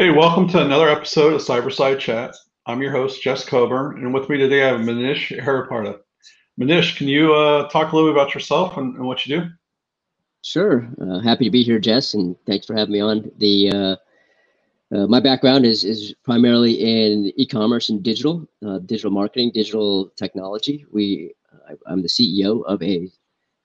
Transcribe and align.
Hey, 0.00 0.08
welcome 0.08 0.48
to 0.48 0.62
another 0.62 0.88
episode 0.88 1.34
of 1.34 1.42
Cyberside 1.42 1.98
Chat. 1.98 2.34
I'm 2.64 2.80
your 2.80 2.90
host, 2.90 3.22
Jess 3.22 3.44
Coburn, 3.44 3.98
and 3.98 4.14
with 4.14 4.30
me 4.30 4.38
today 4.38 4.64
I 4.64 4.68
have 4.68 4.80
Manish 4.80 5.38
Hirapara. 5.38 5.98
Manish, 6.58 6.96
can 6.96 7.06
you 7.06 7.34
uh, 7.34 7.68
talk 7.68 7.92
a 7.92 7.94
little 7.94 8.10
bit 8.10 8.18
about 8.18 8.32
yourself 8.32 8.78
and, 8.78 8.96
and 8.96 9.04
what 9.04 9.26
you 9.26 9.38
do? 9.38 9.50
Sure. 10.42 10.88
Uh, 11.02 11.18
happy 11.18 11.44
to 11.44 11.50
be 11.50 11.62
here, 11.62 11.78
Jess, 11.78 12.14
and 12.14 12.34
thanks 12.46 12.64
for 12.64 12.74
having 12.74 12.94
me 12.94 13.00
on. 13.00 13.30
The 13.36 13.70
uh, 13.70 13.96
uh 14.96 15.06
my 15.06 15.20
background 15.20 15.66
is 15.66 15.84
is 15.84 16.14
primarily 16.24 16.72
in 16.80 17.30
e-commerce 17.36 17.90
and 17.90 18.02
digital, 18.02 18.48
uh, 18.66 18.78
digital 18.78 19.10
marketing, 19.10 19.50
digital 19.52 20.08
technology. 20.16 20.86
We 20.90 21.34
I, 21.68 21.74
I'm 21.86 22.00
the 22.00 22.08
CEO 22.08 22.64
of 22.64 22.82
a 22.82 23.12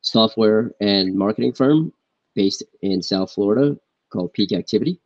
software 0.01 0.73
and 0.81 1.15
marketing 1.15 1.53
firm 1.53 1.93
based 2.33 2.61
in 2.81 3.01
South 3.01 3.31
Florida 3.31 3.79
called 4.09 4.33
Peak 4.33 4.51
Activity. 4.51 4.99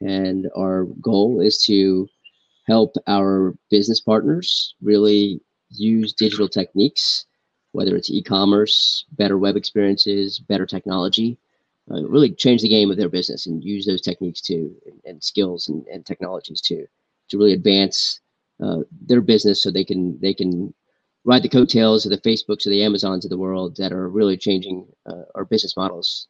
And 0.00 0.48
our 0.56 0.84
goal 1.00 1.40
is 1.40 1.58
to 1.64 2.08
help 2.66 2.94
our 3.06 3.54
business 3.70 4.00
partners 4.00 4.74
really 4.82 5.40
use 5.70 6.12
digital 6.12 6.48
techniques, 6.48 7.26
whether 7.72 7.96
it's 7.96 8.10
e 8.10 8.22
commerce, 8.22 9.04
better 9.12 9.38
web 9.38 9.56
experiences, 9.56 10.38
better 10.38 10.66
technology, 10.66 11.38
uh, 11.90 12.02
really 12.08 12.30
change 12.30 12.62
the 12.62 12.68
game 12.68 12.90
of 12.90 12.96
their 12.96 13.08
business 13.08 13.46
and 13.46 13.62
use 13.62 13.86
those 13.86 14.00
techniques 14.00 14.40
to 14.40 14.74
and, 14.86 15.00
and 15.04 15.22
skills 15.22 15.68
and, 15.68 15.86
and, 15.86 16.04
technologies 16.04 16.60
to 16.60 16.84
to 17.28 17.38
really 17.38 17.52
advance 17.52 18.20
uh, 18.62 18.78
their 19.06 19.20
business 19.20 19.62
so 19.62 19.70
they 19.70 19.84
can 19.84 20.18
they 20.20 20.34
can 20.34 20.74
ride 21.24 21.42
the 21.42 21.48
coattails 21.48 22.04
of 22.04 22.10
the 22.10 22.28
Facebooks 22.28 22.66
or 22.66 22.70
the 22.70 22.82
Amazons 22.82 23.24
of 23.24 23.30
the 23.30 23.38
world 23.38 23.76
that 23.76 23.92
are 23.92 24.08
really 24.08 24.36
changing 24.36 24.86
uh, 25.06 25.22
our 25.34 25.44
business 25.44 25.76
models 25.76 26.28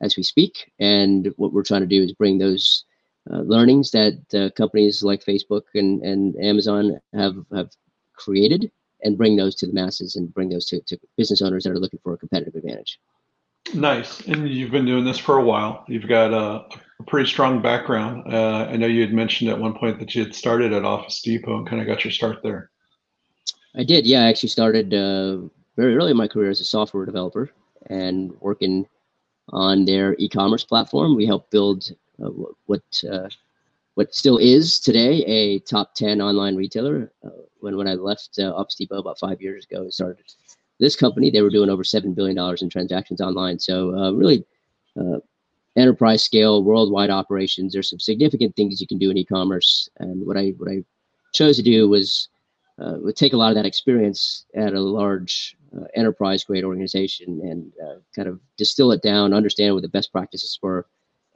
as 0.00 0.16
we 0.16 0.22
speak. 0.22 0.70
And 0.78 1.32
what 1.36 1.52
we're 1.52 1.62
trying 1.62 1.80
to 1.80 1.86
do 1.86 2.02
is 2.02 2.12
bring 2.12 2.38
those 2.38 2.84
uh, 3.32 3.40
learnings 3.40 3.90
that 3.90 4.18
uh, 4.34 4.50
companies 4.56 5.02
like 5.02 5.24
Facebook 5.24 5.62
and, 5.74 6.02
and 6.02 6.36
Amazon 6.36 7.00
have, 7.14 7.36
have 7.54 7.70
created 8.16 8.70
and 9.02 9.18
bring 9.18 9.36
those 9.36 9.54
to 9.56 9.66
the 9.66 9.72
masses 9.72 10.16
and 10.16 10.32
bring 10.32 10.48
those 10.48 10.66
to, 10.66 10.80
to 10.82 10.98
business 11.16 11.42
owners 11.42 11.64
that 11.64 11.70
are 11.70 11.78
looking 11.78 12.00
for 12.02 12.14
a 12.14 12.18
competitive 12.18 12.54
advantage. 12.54 12.98
Nice. 13.72 14.20
And 14.26 14.48
you've 14.48 14.70
been 14.70 14.84
doing 14.84 15.04
this 15.04 15.18
for 15.18 15.38
a 15.38 15.44
while. 15.44 15.84
You've 15.88 16.08
got 16.08 16.32
a, 16.32 16.66
a 17.00 17.02
pretty 17.06 17.28
strong 17.28 17.62
background. 17.62 18.32
Uh, 18.32 18.68
I 18.70 18.76
know 18.76 18.86
you 18.86 19.00
had 19.00 19.12
mentioned 19.12 19.50
at 19.50 19.58
one 19.58 19.74
point 19.74 19.98
that 20.00 20.14
you 20.14 20.22
had 20.22 20.34
started 20.34 20.72
at 20.72 20.84
Office 20.84 21.22
Depot 21.22 21.58
and 21.58 21.68
kind 21.68 21.80
of 21.80 21.88
got 21.88 22.04
your 22.04 22.12
start 22.12 22.42
there. 22.42 22.70
I 23.74 23.84
did. 23.84 24.06
Yeah, 24.06 24.24
I 24.24 24.28
actually 24.28 24.50
started 24.50 24.92
uh, 24.92 25.38
very 25.76 25.96
early 25.96 26.10
in 26.10 26.16
my 26.16 26.28
career 26.28 26.50
as 26.50 26.60
a 26.60 26.64
software 26.64 27.06
developer 27.06 27.50
and 27.86 28.32
working 28.40 28.86
on 29.48 29.84
their 29.84 30.14
e-commerce 30.18 30.64
platform. 30.64 31.16
We 31.16 31.26
helped 31.26 31.50
build 31.50 31.90
what 32.18 32.82
uh, 33.10 33.28
what 33.94 34.14
still 34.14 34.38
is 34.38 34.80
today 34.80 35.24
a 35.24 35.60
top 35.60 35.94
10 35.94 36.20
online 36.20 36.56
retailer. 36.56 37.12
Uh, 37.24 37.30
when, 37.60 37.76
when 37.76 37.88
I 37.88 37.94
left 37.94 38.38
uh, 38.38 38.52
Office 38.54 38.74
Depot 38.74 38.98
about 38.98 39.18
five 39.18 39.40
years 39.40 39.64
ago 39.64 39.82
and 39.82 39.94
started 39.94 40.24
this 40.80 40.96
company, 40.96 41.30
they 41.30 41.42
were 41.42 41.50
doing 41.50 41.70
over 41.70 41.84
$7 41.84 42.14
billion 42.14 42.36
in 42.60 42.68
transactions 42.68 43.20
online. 43.20 43.58
So 43.58 43.96
uh, 43.96 44.10
really 44.10 44.44
uh, 44.98 45.18
enterprise 45.76 46.24
scale, 46.24 46.64
worldwide 46.64 47.10
operations. 47.10 47.72
There's 47.72 47.90
some 47.90 48.00
significant 48.00 48.56
things 48.56 48.80
you 48.80 48.86
can 48.86 48.98
do 48.98 49.10
in 49.10 49.16
e-commerce. 49.16 49.88
And 49.98 50.26
what 50.26 50.36
I, 50.36 50.50
what 50.56 50.70
I 50.70 50.84
chose 51.32 51.56
to 51.56 51.62
do 51.62 51.88
was 51.88 52.28
uh, 52.78 52.94
would 52.98 53.16
take 53.16 53.32
a 53.32 53.36
lot 53.36 53.50
of 53.50 53.54
that 53.54 53.66
experience 53.66 54.46
at 54.56 54.74
a 54.74 54.80
large 54.80 55.56
uh, 55.76 55.84
enterprise 55.94 56.42
grade 56.42 56.64
organization 56.64 57.40
and 57.44 57.72
uh, 57.84 58.00
kind 58.14 58.26
of 58.26 58.40
distill 58.56 58.90
it 58.90 59.02
down, 59.02 59.32
understand 59.32 59.74
what 59.74 59.82
the 59.82 59.88
best 59.88 60.10
practices 60.10 60.58
were, 60.60 60.86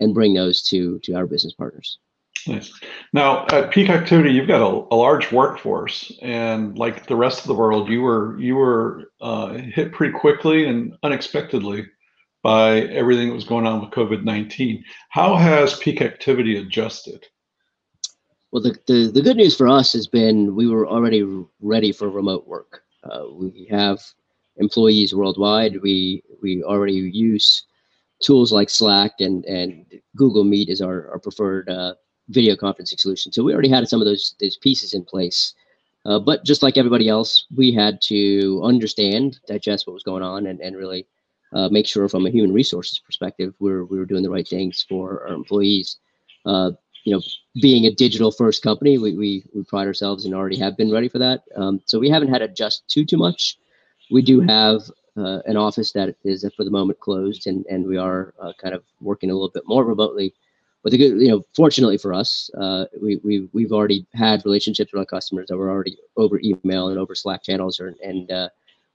and 0.00 0.14
bring 0.14 0.34
those 0.34 0.62
to 0.64 0.98
to 1.00 1.14
our 1.14 1.26
business 1.26 1.54
partners. 1.54 1.98
Nice. 2.46 2.72
Now, 3.12 3.46
at 3.50 3.70
Peak 3.70 3.90
Activity, 3.90 4.32
you've 4.32 4.46
got 4.46 4.62
a, 4.62 4.94
a, 4.94 4.96
large 4.96 5.32
workforce, 5.32 6.12
and 6.22 6.78
like 6.78 7.06
the 7.06 7.16
rest 7.16 7.40
of 7.40 7.48
the 7.48 7.54
world, 7.54 7.88
you 7.88 8.00
were 8.02 8.38
you 8.38 8.54
were 8.54 9.10
uh, 9.20 9.54
hit 9.54 9.92
pretty 9.92 10.12
quickly 10.12 10.66
and 10.66 10.94
unexpectedly 11.02 11.86
by 12.42 12.82
everything 12.82 13.28
that 13.28 13.34
was 13.34 13.44
going 13.44 13.66
on 13.66 13.80
with 13.80 13.90
COVID 13.90 14.24
nineteen. 14.24 14.84
How 15.10 15.36
has 15.36 15.78
Peak 15.78 16.00
Activity 16.00 16.58
adjusted? 16.58 17.26
Well, 18.50 18.62
the, 18.62 18.78
the, 18.86 19.10
the 19.12 19.20
good 19.20 19.36
news 19.36 19.54
for 19.54 19.68
us 19.68 19.92
has 19.92 20.06
been 20.06 20.54
we 20.54 20.68
were 20.68 20.88
already 20.88 21.26
ready 21.60 21.92
for 21.92 22.08
remote 22.08 22.46
work. 22.46 22.82
Uh, 23.04 23.24
we 23.30 23.66
have 23.70 24.00
employees 24.56 25.14
worldwide. 25.14 25.82
We 25.82 26.22
we 26.40 26.62
already 26.62 26.94
use 26.94 27.64
tools 28.20 28.52
like 28.52 28.70
Slack 28.70 29.12
and 29.20 29.44
and 29.44 29.86
Google 30.16 30.44
Meet 30.44 30.68
is 30.68 30.80
our, 30.80 31.08
our 31.10 31.18
preferred 31.18 31.68
uh, 31.68 31.94
video 32.28 32.54
conferencing 32.56 32.98
solution. 32.98 33.32
So 33.32 33.42
we 33.42 33.52
already 33.52 33.68
had 33.68 33.88
some 33.88 34.00
of 34.00 34.06
those 34.06 34.34
those 34.40 34.56
pieces 34.56 34.94
in 34.94 35.04
place. 35.04 35.54
Uh, 36.06 36.18
but 36.18 36.44
just 36.44 36.62
like 36.62 36.78
everybody 36.78 37.08
else, 37.08 37.46
we 37.54 37.72
had 37.72 38.00
to 38.00 38.62
understand, 38.64 39.40
digest 39.46 39.86
what 39.86 39.92
was 39.92 40.04
going 40.04 40.22
on, 40.22 40.46
and, 40.46 40.60
and 40.60 40.76
really 40.76 41.06
uh, 41.52 41.68
make 41.68 41.86
sure 41.86 42.08
from 42.08 42.24
a 42.24 42.30
human 42.30 42.52
resources 42.52 42.98
perspective, 43.00 43.52
we're, 43.58 43.84
we 43.84 43.98
were 43.98 44.06
doing 44.06 44.22
the 44.22 44.30
right 44.30 44.48
things 44.48 44.86
for 44.88 45.26
our 45.28 45.34
employees. 45.34 45.98
Uh, 46.46 46.70
you 47.04 47.12
know, 47.12 47.20
being 47.60 47.84
a 47.84 47.94
digital 47.94 48.30
first 48.30 48.62
company, 48.62 48.96
we, 48.96 49.16
we, 49.16 49.44
we 49.54 49.64
pride 49.64 49.86
ourselves 49.86 50.24
and 50.24 50.34
already 50.34 50.56
have 50.56 50.76
been 50.76 50.90
ready 50.90 51.08
for 51.08 51.18
that. 51.18 51.42
Um, 51.56 51.82
so 51.84 51.98
we 51.98 52.08
haven't 52.08 52.28
had 52.28 52.38
to 52.38 52.44
adjust 52.44 52.88
too, 52.88 53.04
too 53.04 53.18
much 53.18 53.58
we 54.10 54.22
do 54.22 54.40
have 54.40 54.82
uh, 55.18 55.40
an 55.46 55.56
office 55.56 55.92
that 55.92 56.14
is 56.24 56.46
for 56.56 56.64
the 56.64 56.70
moment 56.70 57.00
closed, 57.00 57.46
and 57.46 57.64
and 57.66 57.86
we 57.86 57.96
are 57.96 58.34
uh, 58.40 58.52
kind 58.60 58.74
of 58.74 58.82
working 59.00 59.30
a 59.30 59.34
little 59.34 59.50
bit 59.50 59.66
more 59.66 59.84
remotely. 59.84 60.32
But 60.82 60.92
the 60.92 60.98
good, 60.98 61.20
you 61.20 61.28
know, 61.28 61.44
fortunately 61.56 61.98
for 61.98 62.14
us, 62.14 62.50
uh, 62.56 62.84
we 63.02 63.16
we 63.24 63.48
we've 63.52 63.72
already 63.72 64.06
had 64.14 64.44
relationships 64.44 64.92
with 64.92 65.00
our 65.00 65.06
customers 65.06 65.48
that 65.48 65.56
were 65.56 65.70
already 65.70 65.96
over 66.16 66.40
email 66.42 66.88
and 66.88 66.98
over 66.98 67.14
Slack 67.14 67.42
channels 67.42 67.80
or 67.80 67.94
and 68.02 68.30
uh, 68.30 68.48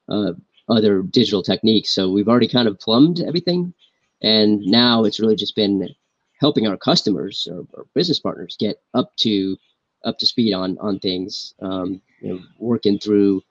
uh, 0.09 0.33
other 0.69 1.01
digital 1.01 1.43
techniques. 1.43 1.89
So 1.89 2.09
we've 2.09 2.29
already 2.29 2.47
kind 2.47 2.67
of 2.67 2.79
plumbed 2.79 3.19
everything, 3.19 3.73
and 4.21 4.61
now 4.61 5.03
it's 5.03 5.19
really 5.19 5.35
just 5.35 5.55
been 5.55 5.93
helping 6.39 6.67
our 6.67 6.77
customers 6.77 7.47
or, 7.51 7.65
or 7.73 7.85
business 7.93 8.19
partners 8.19 8.55
get 8.57 8.81
up 8.93 9.15
to 9.17 9.57
up 10.05 10.17
to 10.19 10.25
speed 10.25 10.53
on 10.53 10.77
on 10.79 10.99
things. 10.99 11.53
Um, 11.61 12.01
you 12.21 12.29
know, 12.29 12.39
working 12.59 12.97
through 12.97 13.43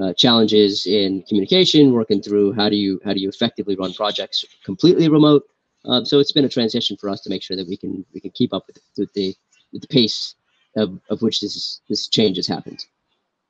uh, 0.00 0.12
challenges 0.12 0.86
in 0.86 1.22
communication, 1.22 1.92
working 1.92 2.22
through 2.22 2.52
how 2.52 2.68
do 2.68 2.76
you 2.76 3.00
how 3.04 3.12
do 3.12 3.20
you 3.20 3.28
effectively 3.28 3.76
run 3.76 3.92
projects 3.94 4.44
completely 4.64 5.08
remote. 5.08 5.44
Uh, 5.84 6.04
so 6.04 6.18
it's 6.18 6.32
been 6.32 6.44
a 6.44 6.48
transition 6.48 6.96
for 6.96 7.08
us 7.08 7.20
to 7.20 7.30
make 7.30 7.42
sure 7.42 7.56
that 7.56 7.68
we 7.68 7.76
can 7.76 8.04
we 8.12 8.20
can 8.20 8.30
keep 8.32 8.52
up 8.52 8.66
with, 8.66 8.78
with 8.98 9.12
the 9.14 9.34
with 9.72 9.82
the 9.82 9.88
pace 9.88 10.34
of, 10.76 11.00
of 11.10 11.22
which 11.22 11.40
this 11.40 11.56
is, 11.56 11.80
this 11.88 12.08
change 12.08 12.36
has 12.36 12.46
happened. 12.46 12.84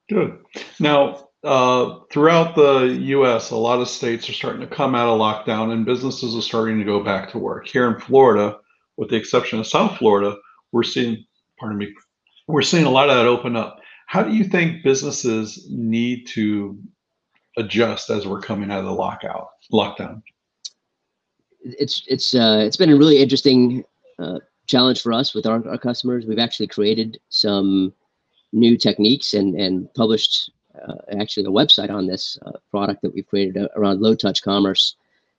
Good. 0.09 0.38
Now, 0.79 1.29
uh, 1.43 2.00
throughout 2.11 2.55
the 2.55 2.99
U.S., 3.00 3.50
a 3.50 3.56
lot 3.56 3.81
of 3.81 3.88
states 3.88 4.29
are 4.29 4.32
starting 4.32 4.61
to 4.61 4.67
come 4.67 4.94
out 4.94 5.09
of 5.09 5.20
lockdown, 5.20 5.73
and 5.73 5.85
businesses 5.85 6.37
are 6.37 6.43
starting 6.43 6.79
to 6.79 6.85
go 6.85 7.03
back 7.03 7.31
to 7.31 7.38
work. 7.38 7.67
Here 7.67 7.88
in 7.88 8.00
Florida, 8.00 8.59
with 8.97 9.11
the 9.11 9.17
exception 9.17 9.59
of 9.59 9.67
South 9.67 9.99
Florida, 9.99 10.37
we're 10.73 10.82
seeing, 10.82 11.25
pardon 11.59 11.79
me, 11.79 11.94
we're 12.47 12.62
seeing 12.62 12.85
a 12.85 12.91
lot 12.91 13.11
of 13.11 13.17
that 13.17 13.26
open 13.26 13.56
up. 13.56 13.81
How 14.06 14.23
do 14.23 14.32
you 14.32 14.44
think 14.44 14.82
businesses 14.82 15.67
need 15.69 16.26
to 16.29 16.79
adjust 17.56 18.08
as 18.11 18.26
we're 18.26 18.41
coming 18.41 18.70
out 18.70 18.81
of 18.81 18.85
the 18.85 18.93
lockout 18.93 19.49
lockdown? 19.73 20.23
It's 21.61 22.05
it's 22.06 22.35
uh, 22.35 22.62
it's 22.64 22.76
been 22.76 22.93
a 22.93 22.97
really 22.97 23.19
interesting 23.19 23.85
uh, 24.19 24.38
challenge 24.67 25.03
for 25.03 25.12
us 25.12 25.35
with 25.35 25.47
our, 25.47 25.67
our 25.69 25.79
customers. 25.79 26.25
We've 26.25 26.38
actually 26.38 26.69
created 26.69 27.19
some 27.29 27.93
new 28.53 28.76
techniques 28.76 29.35
and 29.35 29.55
and 29.61 29.93
published 29.94 30.53
uh, 30.81 30.94
actually 31.19 31.47
a 31.47 31.50
website 31.50 31.91
on 31.91 32.06
this 32.06 32.38
uh, 32.47 32.53
product 32.70 33.03
that 33.03 33.12
we've 33.12 33.26
created 33.26 33.56
uh, 33.56 33.69
around 33.76 34.00
low 34.00 34.14
touch 34.14 34.43
commerce. 34.43 34.94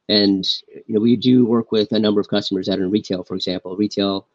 And 0.10 0.46
you 0.88 0.96
know 0.96 1.00
we 1.00 1.16
do 1.16 1.46
work 1.46 1.72
with 1.72 1.94
a 1.94 2.00
number 2.00 2.19
of 2.19 2.28
customers 2.28 2.68
that 2.68 2.80
are 2.80 2.84
in 2.84 2.92
retail, 2.92 3.24
for 3.24 3.36
example. 3.36 3.78
Retail 3.78 4.28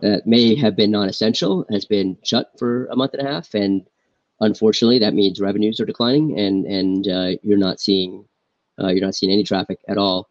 that 0.00 0.26
may 0.26 0.54
have 0.54 0.76
been 0.76 0.90
non-essential 0.90 1.66
has 1.70 1.84
been 1.84 2.16
shut 2.22 2.50
for 2.58 2.86
a 2.86 2.96
month 2.96 3.14
and 3.14 3.26
a 3.26 3.30
half, 3.30 3.54
and 3.54 3.86
unfortunately, 4.40 4.98
that 4.98 5.14
means 5.14 5.40
revenues 5.40 5.80
are 5.80 5.86
declining, 5.86 6.38
and 6.38 6.66
and 6.66 7.08
uh, 7.08 7.30
you're 7.42 7.58
not 7.58 7.80
seeing 7.80 8.24
uh, 8.80 8.88
you're 8.88 9.04
not 9.04 9.14
seeing 9.14 9.32
any 9.32 9.44
traffic 9.44 9.78
at 9.88 9.98
all. 9.98 10.28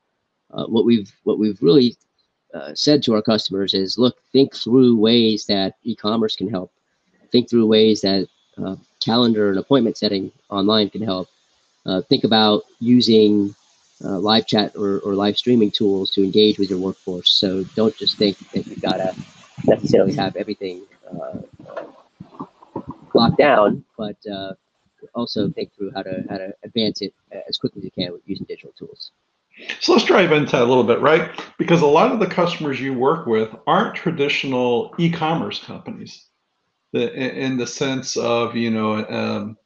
Uh, 0.52 0.66
what 0.66 0.86
we've 0.86 1.12
what 1.24 1.40
we've 1.40 1.62
really 1.62 1.96
uh, 2.54 2.74
said 2.76 3.02
to 3.04 3.14
our 3.16 3.22
customers 3.22 3.74
is, 3.74 3.98
look, 3.98 4.18
think 4.32 4.56
through 4.56 4.96
ways 4.96 5.46
that 5.48 5.76
e-commerce 5.84 6.36
can 6.36 6.50
help. 6.50 6.72
Think 7.32 7.50
through 7.50 7.66
ways 7.66 8.02
that 8.02 8.28
uh, 8.64 8.76
calendar 9.04 9.50
and 9.50 9.58
appointment 9.58 9.98
setting 9.98 10.32
online 10.50 10.90
can 10.90 11.02
help. 11.02 11.30
Uh, 11.86 12.02
think 12.02 12.24
about 12.24 12.64
using 12.80 13.56
uh, 14.04 14.20
live 14.20 14.46
chat 14.46 14.72
or, 14.76 15.00
or 15.00 15.16
live 15.16 15.38
streaming 15.38 15.72
tools 15.72 16.12
to 16.12 16.24
engage 16.24 16.60
with 16.60 16.70
your 16.70 16.80
workforce. 16.80 17.32
So 17.32 17.64
don't 17.76 17.96
just 17.98 18.18
think 18.18 18.38
that 18.52 18.68
you've 18.68 18.82
got 18.82 18.98
to 18.98 19.16
necessarily 19.66 20.14
have 20.16 20.36
everything 20.36 20.82
uh, 21.10 21.40
locked 23.14 23.38
down, 23.38 23.84
but 23.98 24.18
uh, 24.32 24.54
also 25.16 25.50
think 25.50 25.74
through 25.74 25.92
how 25.96 26.02
to 26.02 26.24
how 26.30 26.38
to 26.38 26.54
advance 26.64 27.02
it 27.02 27.14
as 27.48 27.58
quickly 27.58 27.82
as 27.82 27.86
you 27.86 27.92
can 27.92 28.12
with 28.12 28.22
using 28.26 28.46
digital 28.46 28.74
tools. 28.78 29.12
So 29.80 29.94
let's 29.94 30.06
dive 30.06 30.32
into 30.32 30.54
that 30.54 30.64
a 30.64 30.66
little 30.66 30.84
bit, 30.84 31.00
right? 31.00 31.30
Because 31.60 31.82
a 31.82 31.88
lot 31.88 32.12
of 32.12 32.20
the 32.20 32.26
customers 32.26 32.82
you 32.82 32.94
work 32.94 33.28
with 33.28 33.56
aren't 33.68 33.96
traditional 33.96 34.94
e-commerce 34.98 35.64
companies, 35.64 36.26
in 36.94 37.58
the 37.58 37.68
sense 37.68 38.18
of 38.18 38.56
you 38.56 38.72
know 38.72 39.06
um, 39.08 39.58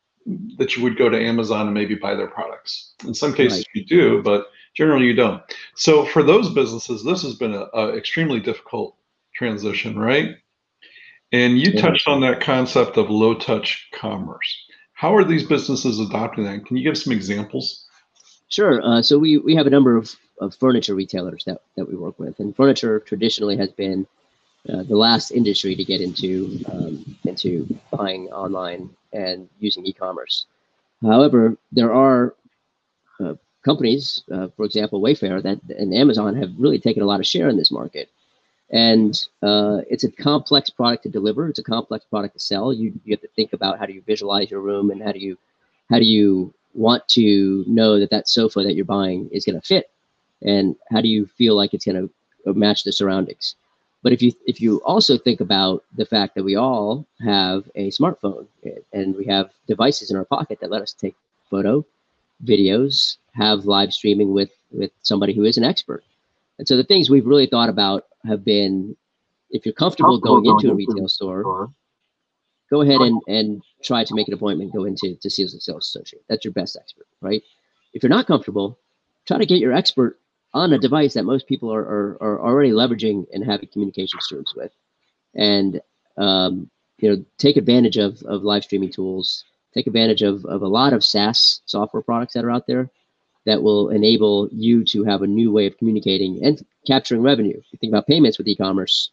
that 0.58 0.76
you 0.76 0.84
would 0.84 0.98
go 0.98 1.10
to 1.10 1.18
Amazon 1.18 1.68
and 1.68 1.74
maybe 1.74 1.96
buy 1.96 2.16
their 2.16 2.28
products. 2.28 2.94
In 3.06 3.14
some 3.14 3.34
cases 3.34 3.60
right. 3.60 3.68
you 3.76 3.86
do, 3.86 4.22
but 4.22 4.48
generally 4.76 5.06
you 5.06 5.14
don't. 5.14 5.42
So 5.76 6.06
for 6.06 6.22
those 6.22 6.54
businesses, 6.54 7.04
this 7.04 7.24
has 7.24 7.36
been 7.36 7.54
an 7.54 7.98
extremely 7.98 8.40
difficult 8.40 8.98
transition, 9.38 9.98
right? 9.98 10.36
And 11.32 11.60
you 11.60 11.72
yeah. 11.74 11.82
touched 11.82 12.08
on 12.08 12.22
that 12.22 12.40
concept 12.42 12.98
of 12.98 13.10
low 13.10 13.34
touch 13.34 13.88
commerce. 13.94 14.66
How 14.94 15.16
are 15.16 15.24
these 15.24 15.46
businesses 15.46 16.00
adopting 16.00 16.46
that? 16.46 16.66
Can 16.66 16.78
you 16.78 16.84
give 16.84 16.98
some 16.98 17.14
examples? 17.14 17.86
Sure. 18.50 18.82
Uh, 18.84 19.02
so 19.02 19.20
we, 19.20 19.38
we 19.38 19.56
have 19.56 19.68
a 19.68 19.70
number 19.70 19.96
of, 19.98 20.16
of 20.40 20.56
furniture 20.56 20.96
retailers 20.96 21.44
that, 21.46 21.62
that 21.76 21.88
we 21.88 21.96
work 21.96 22.18
with, 22.18 22.40
and 22.40 22.56
furniture 22.56 23.00
traditionally 23.02 23.58
has 23.58 23.72
been 23.72 24.08
uh, 24.70 24.84
the 24.84 24.96
last 24.96 25.32
industry 25.32 25.76
to 25.76 25.84
get 25.84 26.02
into 26.02 26.62
um, 26.72 27.16
into 27.26 27.68
buying 27.92 28.28
online 28.30 28.90
and 29.14 29.48
using 29.60 29.86
e-commerce. 29.86 30.46
However, 31.02 31.56
there 31.72 31.94
are 31.94 32.36
uh, 33.24 33.36
companies, 33.64 34.24
uh, 34.32 34.48
for 34.58 34.66
example, 34.66 35.00
Wayfair, 35.00 35.42
that 35.44 35.60
and 35.78 35.94
Amazon 35.94 36.36
have 36.36 36.52
really 36.58 36.80
taken 36.80 37.04
a 37.04 37.06
lot 37.06 37.20
of 37.20 37.26
share 37.26 37.50
in 37.50 37.58
this 37.58 37.72
market. 37.72 38.10
And 38.70 39.18
uh, 39.42 39.80
it's 39.90 40.04
a 40.04 40.12
complex 40.12 40.70
product 40.70 41.04
to 41.04 41.10
deliver. 41.10 41.48
It's 41.48 41.60
a 41.60 41.64
complex 41.64 42.06
product 42.06 42.34
to 42.34 42.40
sell. 42.40 42.74
You 42.74 42.94
you 43.06 43.14
have 43.14 43.22
to 43.22 43.30
think 43.30 43.54
about 43.54 43.80
how 43.80 43.86
do 43.86 43.94
you 43.94 44.02
visualize 44.02 44.52
your 44.52 44.62
room 44.62 44.92
and 44.92 45.02
how 45.02 45.14
do 45.14 45.20
you 45.20 45.38
how 45.90 46.00
do 46.00 46.06
you 46.06 46.54
want 46.74 47.08
to 47.08 47.64
know 47.66 48.00
that 48.00 48.10
that 48.10 48.28
sofa 48.28 48.62
that 48.64 48.76
you're 48.76 48.86
buying 48.86 49.30
is 49.32 49.46
going 49.46 49.60
to 49.60 49.66
fit, 49.66 49.90
and 50.42 50.76
how 50.92 51.02
do 51.02 51.08
you 51.08 51.26
feel 51.26 51.56
like 51.56 51.74
it's 51.74 51.86
going 51.86 51.96
to 51.96 52.54
match 52.54 52.84
the 52.84 52.92
surroundings. 52.92 53.56
But 54.04 54.14
if 54.14 54.22
you 54.22 54.32
if 54.46 54.62
you 54.62 54.82
also 54.84 55.18
think 55.18 55.42
about 55.42 55.84
the 55.96 56.06
fact 56.06 56.36
that 56.36 56.44
we 56.44 56.56
all 56.56 57.06
have 57.22 57.70
a 57.76 57.90
smartphone 57.90 58.48
and 58.94 59.16
we 59.16 59.26
have 59.26 59.50
devices 59.68 60.12
in 60.12 60.18
our 60.18 60.26
pocket 60.26 60.60
that 60.62 60.72
let 60.72 60.82
us 60.82 60.94
take 60.94 61.16
photo, 61.50 61.86
videos, 62.46 63.18
have 63.34 63.66
live 63.66 63.92
streaming 63.92 64.34
with 64.34 64.52
with 64.72 64.92
somebody 65.02 65.34
who 65.34 65.46
is 65.46 65.58
an 65.58 65.64
expert. 65.64 66.04
And 66.60 66.68
so 66.68 66.76
the 66.76 66.84
things 66.84 67.10
we've 67.10 67.26
really 67.26 67.46
thought 67.46 67.70
about 67.70 68.06
have 68.26 68.44
been 68.44 68.96
if 69.50 69.66
you're 69.66 69.74
comfortable 69.74 70.20
going 70.20 70.46
into 70.46 70.72
a 70.72 70.76
retail 70.76 71.08
store, 71.08 71.72
go 72.70 72.82
ahead 72.82 73.00
and, 73.00 73.22
and 73.28 73.62
try 73.84 74.04
to 74.04 74.16
make 74.16 74.28
an 74.28 74.34
appointment, 74.34 74.74
go 74.74 74.84
into 74.86 75.16
to 75.16 75.30
see 75.30 75.44
a 75.44 75.48
sales 75.48 75.88
associate. 75.88 76.24
That's 76.28 76.44
your 76.44 76.54
best 76.54 76.76
expert, 76.76 77.08
right? 77.22 77.42
If 77.94 78.04
you're 78.04 78.10
not 78.10 78.28
comfortable, 78.28 78.80
try 79.26 79.38
to 79.38 79.46
get 79.46 79.60
your 79.60 79.74
expert 79.74 80.20
on 80.54 80.74
a 80.74 80.78
device 80.78 81.14
that 81.14 81.24
most 81.24 81.48
people 81.48 81.74
are, 81.74 81.82
are, 81.82 82.18
are 82.22 82.42
already 82.42 82.72
leveraging 82.72 83.26
and 83.34 83.44
having 83.44 83.70
communication 83.72 84.20
streams 84.20 84.54
with. 84.56 84.72
And 85.36 85.82
um, 86.18 86.70
you 86.98 87.10
know, 87.10 87.24
take 87.38 87.58
advantage 87.58 87.98
of, 87.98 88.22
of 88.24 88.44
live 88.44 88.64
streaming 88.64 88.92
tools, 88.92 89.46
take 89.74 89.88
advantage 89.88 90.24
of, 90.24 90.44
of 90.46 90.64
a 90.64 90.68
lot 90.68 90.94
of 90.94 91.04
SaaS 91.04 91.62
software 91.66 92.02
products 92.02 92.34
that 92.34 92.44
are 92.44 92.52
out 92.52 92.66
there 92.68 92.90
that 93.48 93.64
will 93.64 93.90
enable 93.92 94.50
you 94.52 94.84
to 94.84 95.06
have 95.06 95.22
a 95.22 95.28
new 95.28 95.54
way 95.54 95.66
of 95.68 95.78
communicating 95.78 96.44
and 96.44 96.66
capturing 96.86 97.22
revenue. 97.22 97.58
If 97.58 97.66
you 97.72 97.80
think 97.80 97.92
about 97.92 98.06
payments 98.06 98.38
with 98.38 98.46
e-commerce, 98.48 99.10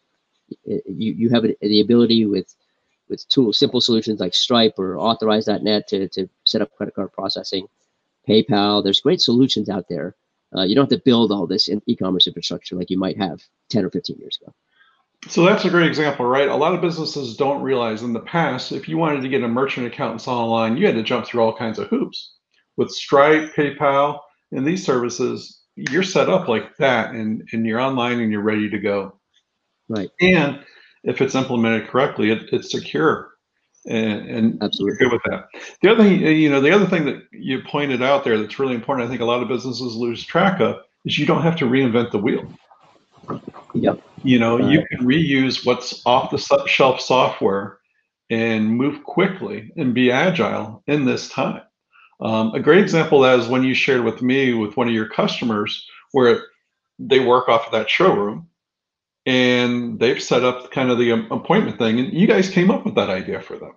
you, 0.65 1.13
you 1.13 1.29
have 1.29 1.43
the 1.43 1.81
ability 1.81 2.25
with 2.25 2.53
with 3.07 3.25
tools, 3.29 3.57
simple 3.57 3.79
solutions 3.79 4.19
like 4.19 4.33
Stripe 4.33 4.77
or 4.77 4.97
Authorize.net 4.97 5.87
to, 5.87 6.09
to 6.09 6.27
set 6.43 6.61
up 6.61 6.75
credit 6.75 6.95
card 6.95 7.13
processing, 7.13 7.67
PayPal. 8.27 8.83
There's 8.83 8.99
great 8.99 9.21
solutions 9.21 9.69
out 9.69 9.85
there. 9.87 10.15
Uh, 10.53 10.63
you 10.63 10.75
don't 10.75 10.91
have 10.91 10.99
to 10.99 11.05
build 11.05 11.31
all 11.31 11.47
this 11.47 11.69
in 11.69 11.81
e-commerce 11.85 12.27
infrastructure 12.27 12.75
like 12.75 12.89
you 12.89 12.97
might 12.97 13.17
have 13.17 13.41
10 13.69 13.85
or 13.85 13.89
15 13.89 14.17
years 14.17 14.37
ago. 14.41 14.53
So 15.29 15.45
that's 15.45 15.63
a 15.63 15.69
great 15.69 15.87
example, 15.87 16.25
right? 16.25 16.49
A 16.49 16.55
lot 16.55 16.73
of 16.73 16.81
businesses 16.81 17.37
don't 17.37 17.61
realize 17.61 18.01
in 18.01 18.11
the 18.11 18.19
past, 18.19 18.73
if 18.73 18.89
you 18.89 18.97
wanted 18.97 19.21
to 19.21 19.29
get 19.29 19.43
a 19.43 19.47
merchant 19.47 19.87
account 19.87 20.11
and 20.11 20.21
sell 20.21 20.39
online, 20.39 20.75
you 20.75 20.87
had 20.87 20.95
to 20.95 21.03
jump 21.03 21.25
through 21.25 21.41
all 21.41 21.55
kinds 21.55 21.79
of 21.79 21.87
hoops. 21.87 22.33
With 22.77 22.91
Stripe, 22.91 23.53
PayPal, 23.55 24.19
and 24.51 24.65
these 24.65 24.85
services, 24.85 25.61
you're 25.75 26.03
set 26.03 26.29
up 26.29 26.47
like 26.47 26.75
that 26.77 27.13
and, 27.13 27.47
and 27.51 27.65
you're 27.65 27.79
online 27.79 28.19
and 28.19 28.31
you're 28.31 28.41
ready 28.41 28.69
to 28.69 28.79
go. 28.79 29.19
Right. 29.89 30.09
And 30.21 30.63
if 31.03 31.21
it's 31.21 31.35
implemented 31.35 31.87
correctly, 31.87 32.31
it, 32.31 32.49
it's 32.51 32.71
secure. 32.71 33.31
And, 33.87 34.29
and 34.29 34.63
absolutely 34.63 34.97
good 34.97 35.11
with 35.11 35.21
that. 35.25 35.45
The 35.81 35.91
other 35.91 36.03
thing, 36.03 36.21
you 36.21 36.49
know, 36.49 36.59
the 36.59 36.71
other 36.71 36.87
thing 36.87 37.05
that 37.05 37.21
you 37.31 37.61
pointed 37.61 38.01
out 38.01 38.23
there 38.23 38.37
that's 38.37 38.57
really 38.57 38.73
important, 38.73 39.05
I 39.07 39.09
think 39.09 39.21
a 39.21 39.25
lot 39.25 39.43
of 39.43 39.47
businesses 39.47 39.95
lose 39.95 40.23
track 40.23 40.59
of, 40.59 40.77
is 41.05 41.19
you 41.19 41.25
don't 41.27 41.43
have 41.43 41.55
to 41.57 41.65
reinvent 41.65 42.11
the 42.11 42.17
wheel. 42.17 42.51
Yep. 43.75 44.01
You 44.23 44.39
know, 44.39 44.59
uh, 44.59 44.69
you 44.69 44.83
can 44.89 45.05
reuse 45.05 45.65
what's 45.65 46.01
off 46.05 46.31
the 46.31 46.65
shelf 46.67 46.99
software 46.99 47.77
and 48.31 48.69
move 48.69 49.03
quickly 49.03 49.71
and 49.77 49.93
be 49.93 50.11
agile 50.11 50.81
in 50.87 51.05
this 51.05 51.29
time. 51.29 51.61
Um, 52.19 52.53
a 52.53 52.59
great 52.59 52.81
example 52.81 53.23
of 53.23 53.29
that 53.29 53.43
is 53.43 53.49
when 53.49 53.63
you 53.63 53.73
shared 53.73 54.03
with 54.03 54.21
me 54.21 54.53
with 54.53 54.77
one 54.77 54.87
of 54.87 54.93
your 54.93 55.09
customers 55.09 55.85
where 56.11 56.43
they 56.97 57.19
work 57.19 57.49
off 57.49 57.65
of 57.65 57.71
that 57.73 57.89
showroom 57.89 58.47
and 59.25 59.99
they've 59.99 60.21
set 60.21 60.43
up 60.43 60.71
kind 60.71 60.89
of 60.89 60.97
the 60.97 61.11
appointment 61.11 61.77
thing 61.77 61.99
and 61.99 62.13
you 62.13 62.27
guys 62.27 62.49
came 62.49 62.71
up 62.71 62.85
with 62.85 62.95
that 62.95 63.09
idea 63.09 63.41
for 63.41 63.57
them. 63.57 63.73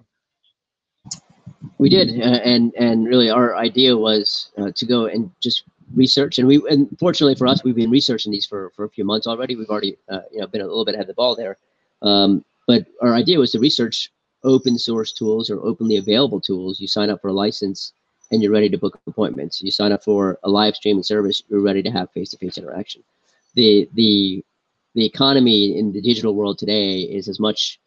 We 1.79 1.89
did 1.89 2.21
uh, 2.21 2.41
and 2.45 2.73
and 2.77 3.07
really 3.07 3.31
our 3.31 3.57
idea 3.57 3.97
was 3.97 4.51
uh, 4.59 4.71
to 4.75 4.87
go 4.87 5.07
and 5.07 5.31
just 5.41 5.65
research 5.95 6.39
and 6.39 6.47
we 6.47 6.63
and 6.69 6.89
fortunately 6.99 7.35
for 7.35 7.47
us 7.47 7.65
we've 7.65 7.75
been 7.75 7.91
researching 7.91 8.31
these 8.31 8.47
for 8.47 8.71
for 8.77 8.85
a 8.85 8.91
few 8.91 9.05
months 9.05 9.27
already. 9.27 9.57
We've 9.57 9.71
already 9.71 9.97
uh, 10.09 10.21
you 10.31 10.41
know 10.41 10.47
been 10.47 10.61
a 10.61 10.67
little 10.67 10.85
bit 10.85 10.95
ahead 10.95 11.05
of 11.05 11.09
the 11.09 11.15
ball 11.15 11.35
there. 11.35 11.57
Um, 12.03 12.45
but 12.67 12.87
our 13.03 13.15
idea 13.15 13.39
was 13.39 13.53
to 13.53 13.59
research 13.59 14.13
open 14.45 14.79
source 14.79 15.13
tools 15.13 15.51
or 15.51 15.61
openly 15.65 15.97
available 15.97 16.41
tools. 16.41 16.81
You 16.81 16.87
sign 16.87 17.11
up 17.11 17.21
for 17.21 17.29
a 17.29 17.33
license 17.33 17.93
and 18.31 18.43
you're 18.43 18.53
ready 18.53 18.69
to 18.69 18.79
book 18.79 18.99
appointments 19.07 19.63
you 19.63 19.71
sign 19.71 19.93
up 19.93 20.03
for 20.03 20.39
a 20.43 20.49
live 20.49 20.75
streaming 20.75 21.03
service 21.03 21.43
you're 21.49 21.61
ready 21.61 21.83
to 21.83 21.91
have 21.91 22.11
face-to-face 22.13 22.59
interaction 22.59 23.03
the 23.55 23.89
the 23.95 24.45
the 24.95 25.05
economy 25.05 25.79
in 25.79 25.93
the 25.93 26.01
digital 26.01 26.35
world 26.35 26.59
today 26.59 27.01
is 27.01 27.29
as 27.29 27.39
much 27.39 27.79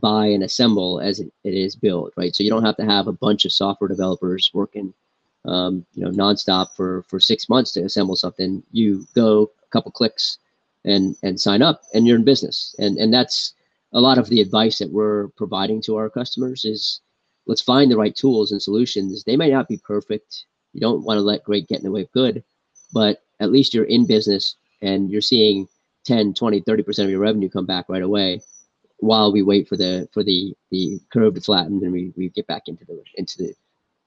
buy 0.00 0.26
and 0.26 0.42
assemble 0.42 1.00
as 1.00 1.20
it, 1.20 1.32
it 1.44 1.54
is 1.54 1.76
build, 1.76 2.12
right? 2.16 2.34
So 2.34 2.42
you 2.42 2.50
don't 2.50 2.64
have 2.64 2.76
to 2.76 2.84
have 2.84 3.06
a 3.06 3.12
bunch 3.12 3.44
of 3.44 3.52
software 3.52 3.88
developers 3.88 4.50
working, 4.52 4.92
um, 5.44 5.86
you 5.94 6.04
know, 6.04 6.10
nonstop 6.10 6.74
for 6.74 7.02
for 7.08 7.20
six 7.20 7.48
months 7.48 7.72
to 7.72 7.82
assemble 7.82 8.16
something. 8.16 8.62
You 8.72 9.06
go 9.14 9.50
a 9.62 9.70
couple 9.70 9.92
clicks 9.92 10.38
and 10.84 11.16
and 11.22 11.40
sign 11.40 11.62
up, 11.62 11.82
and 11.94 12.06
you're 12.06 12.16
in 12.16 12.24
business. 12.24 12.74
And 12.78 12.98
and 12.98 13.12
that's 13.12 13.54
a 13.92 14.00
lot 14.00 14.18
of 14.18 14.28
the 14.28 14.40
advice 14.40 14.78
that 14.78 14.90
we're 14.90 15.28
providing 15.28 15.80
to 15.82 15.96
our 15.96 16.10
customers 16.10 16.64
is 16.64 17.00
let's 17.46 17.62
find 17.62 17.90
the 17.90 17.96
right 17.96 18.14
tools 18.14 18.52
and 18.52 18.62
solutions. 18.62 19.24
They 19.24 19.36
may 19.36 19.50
not 19.50 19.68
be 19.68 19.78
perfect. 19.78 20.44
You 20.72 20.80
don't 20.80 21.04
want 21.04 21.18
to 21.18 21.22
let 21.22 21.44
great 21.44 21.68
get 21.68 21.78
in 21.78 21.84
the 21.84 21.90
way 21.90 22.02
of 22.02 22.12
good, 22.12 22.42
but 22.92 23.22
at 23.40 23.52
least 23.52 23.74
you're 23.74 23.84
in 23.84 24.06
business 24.06 24.56
and 24.82 25.10
you're 25.10 25.20
seeing 25.20 25.68
10, 26.04 26.34
20, 26.34 26.62
30% 26.62 27.04
of 27.04 27.10
your 27.10 27.20
revenue 27.20 27.48
come 27.48 27.66
back 27.66 27.86
right 27.88 28.02
away 28.02 28.40
while 28.98 29.32
we 29.32 29.42
wait 29.42 29.68
for 29.68 29.76
the 29.76 30.08
for 30.12 30.22
the 30.22 30.54
the 30.70 30.98
curve 31.12 31.34
to 31.34 31.40
flatten 31.40 31.82
and 31.82 31.92
we, 31.92 32.12
we 32.16 32.30
get 32.30 32.46
back 32.46 32.62
into 32.68 32.84
the 32.84 33.02
into 33.16 33.38
the 33.38 33.54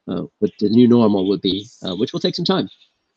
uh, 0.08 0.25
what 0.39 0.51
the 0.60 0.70
new 0.70 0.88
normal 0.88 1.27
would 1.27 1.41
be, 1.41 1.67
uh, 1.86 1.96
which 1.96 2.13
will 2.13 2.20
take 2.20 2.36
some 2.36 2.46
time. 2.46 2.70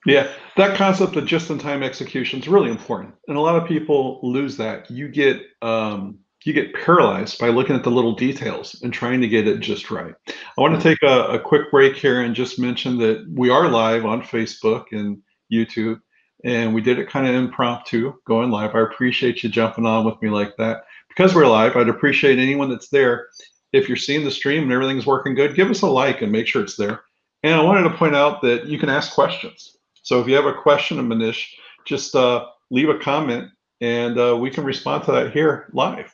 Yeah, 0.07 0.33
that 0.57 0.77
concept 0.77 1.17
of 1.17 1.27
just-in-time 1.27 1.83
execution 1.83 2.41
is 2.41 2.49
really 2.49 2.71
important, 2.71 3.15
and 3.29 3.37
a 3.37 3.41
lot 3.41 3.57
of 3.57 3.69
people 3.69 4.19
lose 4.23 4.57
that. 4.57 4.91
You 4.91 5.09
get 5.09 5.43
um, 5.63 6.19
you 6.45 6.53
get 6.53 6.75
paralyzed 6.75 7.39
by 7.39 7.49
looking 7.49 7.77
at 7.77 7.85
the 7.85 7.91
little 7.91 8.15
details 8.15 8.81
and 8.83 8.93
trying 8.93 9.21
to 9.21 9.29
get 9.29 9.47
it 9.47 9.61
just 9.61 9.91
right. 9.91 10.15
I 10.29 10.61
want 10.61 10.75
to 10.75 10.83
take 10.83 11.03
a, 11.03 11.35
a 11.35 11.39
quick 11.39 11.71
break 11.71 11.97
here 11.97 12.23
and 12.23 12.35
just 12.35 12.59
mention 12.59 12.97
that 12.99 13.27
we 13.35 13.51
are 13.51 13.69
live 13.69 14.07
on 14.07 14.23
Facebook 14.23 14.87
and 14.93 15.19
YouTube 15.53 16.01
and 16.45 16.75
we 16.75 16.81
did 16.81 16.99
it 16.99 17.11
kind 17.11 17.27
of 17.27 17.35
impromptu 17.35 18.15
going 18.27 18.51
live. 18.51 18.75
I 18.75 18.81
appreciate 18.81 19.43
you 19.43 19.51
jumping 19.51 19.87
on 19.87 20.07
with 20.07 20.21
me 20.23 20.31
like 20.31 20.57
that. 20.57 20.85
Because 21.09 21.35
we're 21.35 21.47
live, 21.47 21.77
I'd 21.77 21.89
appreciate 21.89 22.39
anyone 22.39 22.71
that's 22.71 22.89
there. 22.89 23.29
If 23.73 23.89
you're 23.89 23.97
seeing 23.97 24.25
the 24.25 24.31
stream 24.31 24.65
and 24.65 24.73
everything's 24.73 25.07
working 25.07 25.35
good, 25.35 25.55
give 25.55 25.71
us 25.71 25.83
a 25.83 25.87
like 25.87 26.23
and 26.23 26.33
make 26.33 26.47
sure 26.47 26.63
it's 26.63 26.77
there. 26.77 27.03
And 27.43 27.55
I 27.55 27.63
wanted 27.63 27.89
to 27.89 27.97
point 27.97 28.17
out 28.17 28.41
that 28.43 28.67
you 28.67 28.79
can 28.79 28.89
ask 28.89 29.13
questions. 29.13 29.77
So 30.03 30.21
if 30.21 30.29
you 30.29 30.35
have 30.35 30.47
a 30.47 30.55
question 30.55 30.99
of 30.99 31.07
Manish, 31.07 31.47
just 31.85 32.15
uh, 32.15 32.47
leave 32.71 32.89
a 32.89 32.99
comment 32.99 33.51
and 33.81 34.19
uh, 34.19 34.37
we 34.37 34.51
can 34.51 34.65
respond 34.65 35.05
to 35.05 35.13
that 35.13 35.33
here 35.33 35.69
live. 35.73 36.13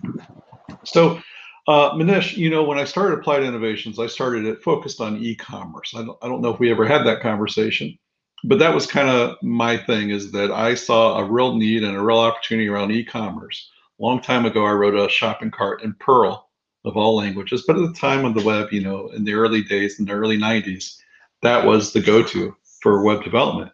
So 0.85 1.21
uh, 1.69 1.91
Manish, 1.93 2.37
you 2.37 2.51
know, 2.51 2.63
when 2.63 2.79
I 2.79 2.85
started 2.85 3.19
Applied 3.19 3.43
Innovations, 3.43 3.99
I 3.99 4.07
started 4.07 4.45
it 4.45 4.63
focused 4.63 5.01
on 5.01 5.17
e-commerce. 5.17 5.93
I 5.97 6.05
don't, 6.05 6.19
I 6.23 6.29
don't 6.29 6.43
know 6.43 6.53
if 6.53 6.61
we 6.61 6.71
ever 6.71 6.87
had 6.87 7.05
that 7.05 7.21
conversation 7.21 7.99
but 8.45 8.59
that 8.59 8.75
was 8.75 8.87
kind 8.87 9.09
of 9.09 9.37
my 9.43 9.77
thing 9.77 10.11
is 10.11 10.31
that 10.33 10.51
I 10.51 10.75
saw 10.75 11.19
a 11.19 11.25
real 11.25 11.57
need 11.57 11.83
and 11.83 11.97
a 11.97 12.03
real 12.03 12.19
opportunity 12.19 12.69
around 12.69 12.93
e-commerce. 12.93 13.71
A 13.99 14.03
long 14.03 14.21
time 14.21 14.45
ago, 14.45 14.65
I 14.65 14.73
wrote 14.73 14.95
a 14.95 15.11
shopping 15.11 15.51
cart 15.51 15.83
in 15.83 15.95
Perl 15.95 16.49
of 16.85 16.97
all 16.97 17.17
languages, 17.17 17.65
but 17.67 17.77
at 17.77 17.83
the 17.83 17.99
time 17.99 18.25
of 18.25 18.35
the 18.35 18.45
web, 18.45 18.73
you 18.73 18.83
know, 18.83 19.09
in 19.09 19.25
the 19.25 19.35
early 19.35 19.63
days, 19.63 19.99
in 19.99 20.05
the 20.05 20.13
early 20.13 20.39
90s, 20.39 20.99
that 21.43 21.65
was 21.65 21.93
the 21.93 22.01
go-to 22.01 22.55
for 22.81 23.03
web 23.03 23.25
development. 23.25 23.73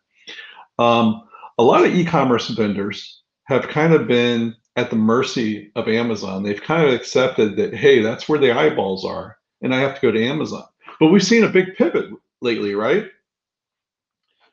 Um, 0.78 1.28
a 1.58 1.62
lot 1.62 1.84
of 1.84 1.94
e-commerce 1.94 2.48
vendors 2.48 3.21
have 3.44 3.68
kind 3.68 3.92
of 3.92 4.06
been 4.06 4.54
at 4.76 4.90
the 4.90 4.96
mercy 4.96 5.70
of 5.76 5.88
Amazon. 5.88 6.42
They've 6.42 6.60
kind 6.60 6.86
of 6.86 6.94
accepted 6.94 7.56
that, 7.56 7.74
hey, 7.74 8.00
that's 8.00 8.28
where 8.28 8.38
the 8.38 8.52
eyeballs 8.52 9.04
are, 9.04 9.36
and 9.60 9.74
I 9.74 9.80
have 9.80 9.94
to 9.94 10.00
go 10.00 10.10
to 10.10 10.24
Amazon. 10.24 10.64
But 10.98 11.08
we've 11.08 11.22
seen 11.22 11.44
a 11.44 11.48
big 11.48 11.76
pivot 11.76 12.10
lately, 12.40 12.74
right? 12.74 13.10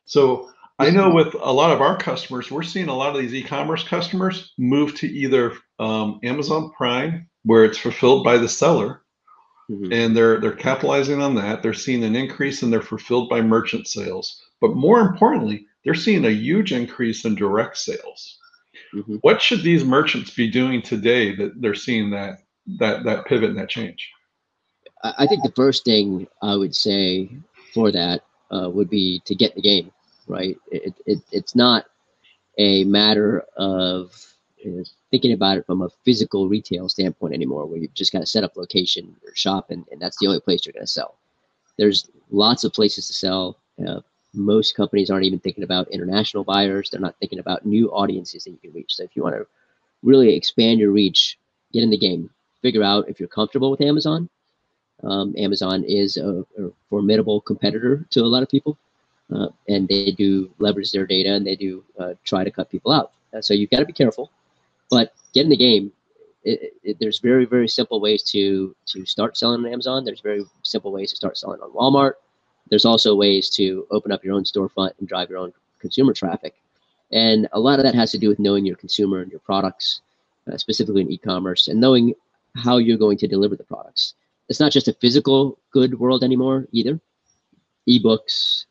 So 0.05 0.49
I 0.79 0.89
know 0.89 1.13
with 1.13 1.35
a 1.35 1.51
lot 1.51 1.71
of 1.71 1.81
our 1.81 1.97
customers, 1.97 2.49
we're 2.49 2.63
seeing 2.63 2.87
a 2.87 2.95
lot 2.95 3.15
of 3.15 3.21
these 3.21 3.33
e-commerce 3.33 3.83
customers 3.83 4.53
move 4.57 4.95
to 4.95 5.07
either 5.07 5.53
um, 5.77 6.19
Amazon 6.23 6.71
Prime, 6.71 7.29
where 7.43 7.65
it's 7.65 7.77
fulfilled 7.77 8.23
by 8.23 8.37
the 8.37 8.49
seller, 8.49 9.03
mm-hmm. 9.69 9.91
and 9.93 10.15
they're 10.15 10.39
they're 10.39 10.51
capitalizing 10.53 11.21
on 11.21 11.35
that. 11.35 11.61
They're 11.61 11.73
seeing 11.73 12.03
an 12.03 12.15
increase 12.15 12.63
in 12.63 12.71
their 12.71 12.81
fulfilled 12.81 13.29
by 13.29 13.41
merchant 13.41 13.87
sales, 13.87 14.41
but 14.59 14.75
more 14.75 15.01
importantly, 15.01 15.67
they're 15.83 15.93
seeing 15.93 16.25
a 16.25 16.31
huge 16.31 16.71
increase 16.73 17.25
in 17.25 17.35
direct 17.35 17.77
sales. 17.77 18.38
Mm-hmm. 18.93 19.15
What 19.17 19.41
should 19.41 19.61
these 19.61 19.83
merchants 19.83 20.33
be 20.33 20.49
doing 20.49 20.81
today 20.81 21.35
that 21.35 21.61
they're 21.61 21.75
seeing 21.75 22.09
that 22.11 22.39
that 22.79 23.03
that 23.03 23.25
pivot 23.25 23.49
and 23.49 23.59
that 23.59 23.69
change? 23.69 24.09
I 25.03 25.27
think 25.27 25.43
the 25.43 25.51
first 25.55 25.85
thing 25.85 26.27
I 26.41 26.55
would 26.55 26.75
say 26.75 27.29
for 27.73 27.91
that 27.91 28.23
uh, 28.51 28.69
would 28.69 28.89
be 28.89 29.21
to 29.25 29.35
get 29.35 29.55
the 29.55 29.61
game 29.61 29.91
right. 30.27 30.57
It, 30.71 30.93
it 31.05 31.19
it's 31.31 31.55
not 31.55 31.85
a 32.57 32.83
matter 32.85 33.45
of 33.57 34.13
you 34.57 34.71
know, 34.71 34.83
thinking 35.11 35.33
about 35.33 35.57
it 35.57 35.65
from 35.65 35.81
a 35.81 35.89
physical 36.03 36.49
retail 36.49 36.89
standpoint 36.89 37.33
anymore, 37.33 37.65
where 37.65 37.79
you've 37.79 37.93
just 37.93 38.11
got 38.11 38.19
to 38.19 38.25
set 38.25 38.43
up 38.43 38.57
location 38.57 39.15
or 39.25 39.33
shop, 39.35 39.71
and, 39.71 39.85
and 39.91 40.01
that's 40.01 40.17
the 40.19 40.27
only 40.27 40.39
place 40.39 40.65
you're 40.65 40.73
going 40.73 40.83
to 40.85 40.87
sell. 40.87 41.17
There's 41.77 42.09
lots 42.29 42.63
of 42.63 42.73
places 42.73 43.07
to 43.07 43.13
sell. 43.13 43.59
Uh, 43.85 44.01
most 44.33 44.75
companies 44.75 45.09
aren't 45.09 45.25
even 45.25 45.39
thinking 45.39 45.63
about 45.63 45.89
international 45.89 46.43
buyers. 46.43 46.89
They're 46.89 47.01
not 47.01 47.15
thinking 47.19 47.39
about 47.39 47.65
new 47.65 47.89
audiences 47.91 48.43
that 48.43 48.51
you 48.51 48.57
can 48.57 48.73
reach. 48.73 48.95
So 48.95 49.03
if 49.03 49.15
you 49.15 49.23
want 49.23 49.35
to 49.35 49.47
really 50.03 50.35
expand 50.35 50.79
your 50.79 50.91
reach, 50.91 51.37
get 51.73 51.83
in 51.83 51.89
the 51.89 51.97
game. 51.97 52.29
Figure 52.61 52.83
out 52.83 53.09
if 53.09 53.19
you're 53.19 53.29
comfortable 53.29 53.71
with 53.71 53.81
Amazon. 53.81 54.29
Um, 55.03 55.33
Amazon 55.37 55.83
is 55.85 56.17
a, 56.17 56.45
a, 56.57 56.71
formidable 56.89 57.39
competitor 57.39 58.05
to 58.09 58.21
a 58.21 58.27
lot 58.27 58.43
of 58.43 58.49
people, 58.49 58.77
uh, 59.33 59.47
and 59.69 59.87
they 59.87 60.11
do 60.11 60.51
leverage 60.59 60.91
their 60.91 61.05
data 61.05 61.33
and 61.33 61.47
they 61.47 61.55
do 61.55 61.83
uh, 61.97 62.15
try 62.25 62.43
to 62.43 62.51
cut 62.51 62.69
people 62.69 62.91
out. 62.91 63.13
Uh, 63.33 63.41
so 63.41 63.53
you've 63.53 63.69
got 63.69 63.79
to 63.79 63.85
be 63.85 63.93
careful, 63.93 64.29
but 64.89 65.13
get 65.33 65.45
in 65.45 65.49
the 65.49 65.57
game. 65.57 65.93
It, 66.43 66.73
it, 66.83 66.97
there's 66.99 67.19
very 67.19 67.45
very 67.45 67.67
simple 67.67 68.01
ways 68.01 68.23
to 68.31 68.75
to 68.87 69.05
start 69.05 69.37
selling 69.37 69.65
on 69.65 69.71
Amazon. 69.71 70.03
There's 70.03 70.21
very 70.21 70.43
simple 70.63 70.91
ways 70.91 71.11
to 71.11 71.15
start 71.15 71.37
selling 71.37 71.61
on 71.61 71.71
Walmart. 71.71 72.13
There's 72.69 72.85
also 72.85 73.15
ways 73.15 73.49
to 73.51 73.87
open 73.91 74.11
up 74.11 74.23
your 74.23 74.35
own 74.35 74.43
storefront 74.43 74.91
and 74.99 75.07
drive 75.07 75.29
your 75.29 75.39
own 75.39 75.53
consumer 75.79 76.13
traffic. 76.13 76.55
And 77.11 77.47
a 77.53 77.59
lot 77.59 77.79
of 77.79 77.85
that 77.85 77.95
has 77.95 78.11
to 78.11 78.17
do 78.17 78.29
with 78.29 78.39
knowing 78.39 78.65
your 78.65 78.75
consumer 78.75 79.21
and 79.21 79.31
your 79.31 79.39
products, 79.39 80.01
uh, 80.51 80.57
specifically 80.57 81.01
in 81.01 81.11
e-commerce, 81.11 81.67
and 81.67 81.79
knowing 81.79 82.13
how 82.55 82.77
you're 82.77 82.97
going 82.97 83.17
to 83.17 83.27
deliver 83.27 83.55
the 83.55 83.63
products. 83.63 84.13
It's 84.47 84.59
not 84.59 84.71
just 84.71 84.87
a 84.87 84.93
physical 84.93 85.57
good 85.71 85.99
world 85.99 86.23
anymore 86.23 86.67
either. 86.71 86.99
Ebooks, 87.87 88.65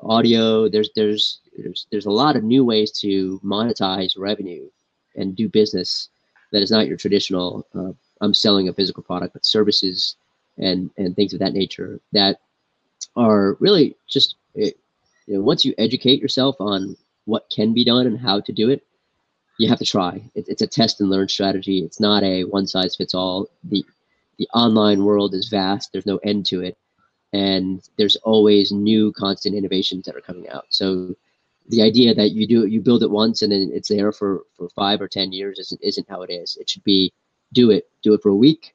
audio. 0.00 0.68
There's 0.68 0.90
there's 0.96 1.40
there's 1.56 1.86
there's 1.90 2.06
a 2.06 2.10
lot 2.10 2.36
of 2.36 2.44
new 2.44 2.64
ways 2.64 2.90
to 3.00 3.38
monetize 3.44 4.18
revenue 4.18 4.68
and 5.16 5.36
do 5.36 5.48
business 5.48 6.08
that 6.52 6.62
is 6.62 6.70
not 6.70 6.86
your 6.86 6.96
traditional. 6.96 7.66
Uh, 7.74 7.92
I'm 8.20 8.34
selling 8.34 8.68
a 8.68 8.72
physical 8.72 9.02
product, 9.02 9.34
but 9.34 9.46
services 9.46 10.16
and 10.58 10.90
and 10.96 11.14
things 11.14 11.32
of 11.32 11.40
that 11.40 11.52
nature 11.52 12.00
that 12.12 12.40
are 13.16 13.56
really 13.60 13.96
just 14.08 14.36
it, 14.54 14.78
you 15.26 15.34
know, 15.34 15.40
once 15.40 15.64
you 15.64 15.74
educate 15.78 16.20
yourself 16.20 16.56
on 16.60 16.96
what 17.24 17.50
can 17.50 17.72
be 17.72 17.84
done 17.84 18.06
and 18.06 18.18
how 18.18 18.40
to 18.40 18.52
do 18.52 18.68
it, 18.70 18.84
you 19.58 19.68
have 19.68 19.78
to 19.78 19.84
try. 19.84 20.22
It, 20.34 20.48
it's 20.48 20.62
a 20.62 20.66
test 20.66 21.00
and 21.00 21.10
learn 21.10 21.28
strategy. 21.28 21.80
It's 21.80 22.00
not 22.00 22.22
a 22.22 22.44
one 22.44 22.66
size 22.66 22.96
fits 22.96 23.14
all. 23.14 23.48
The 23.64 23.84
the 24.38 24.48
online 24.54 25.04
world 25.04 25.34
is 25.34 25.48
vast. 25.48 25.92
There's 25.92 26.06
no 26.06 26.18
end 26.18 26.46
to 26.46 26.62
it, 26.62 26.78
and 27.32 27.86
there's 27.98 28.16
always 28.16 28.72
new 28.72 29.12
constant 29.12 29.54
innovations 29.54 30.06
that 30.06 30.16
are 30.16 30.22
coming 30.22 30.48
out. 30.48 30.66
So 30.70 31.14
the 31.68 31.82
idea 31.82 32.14
that 32.14 32.32
you 32.32 32.46
do 32.46 32.66
you 32.66 32.80
build 32.80 33.02
it 33.02 33.10
once 33.10 33.42
and 33.42 33.52
then 33.52 33.70
it's 33.72 33.88
there 33.88 34.12
for 34.12 34.42
for 34.56 34.68
five 34.70 35.00
or 35.00 35.08
ten 35.08 35.32
years 35.32 35.58
isn't 35.58 35.80
isn't 35.82 36.08
how 36.08 36.22
it 36.22 36.30
is. 36.30 36.56
It 36.60 36.68
should 36.68 36.84
be 36.84 37.12
do 37.52 37.70
it, 37.70 37.88
do 38.02 38.14
it 38.14 38.22
for 38.22 38.30
a 38.30 38.36
week, 38.36 38.74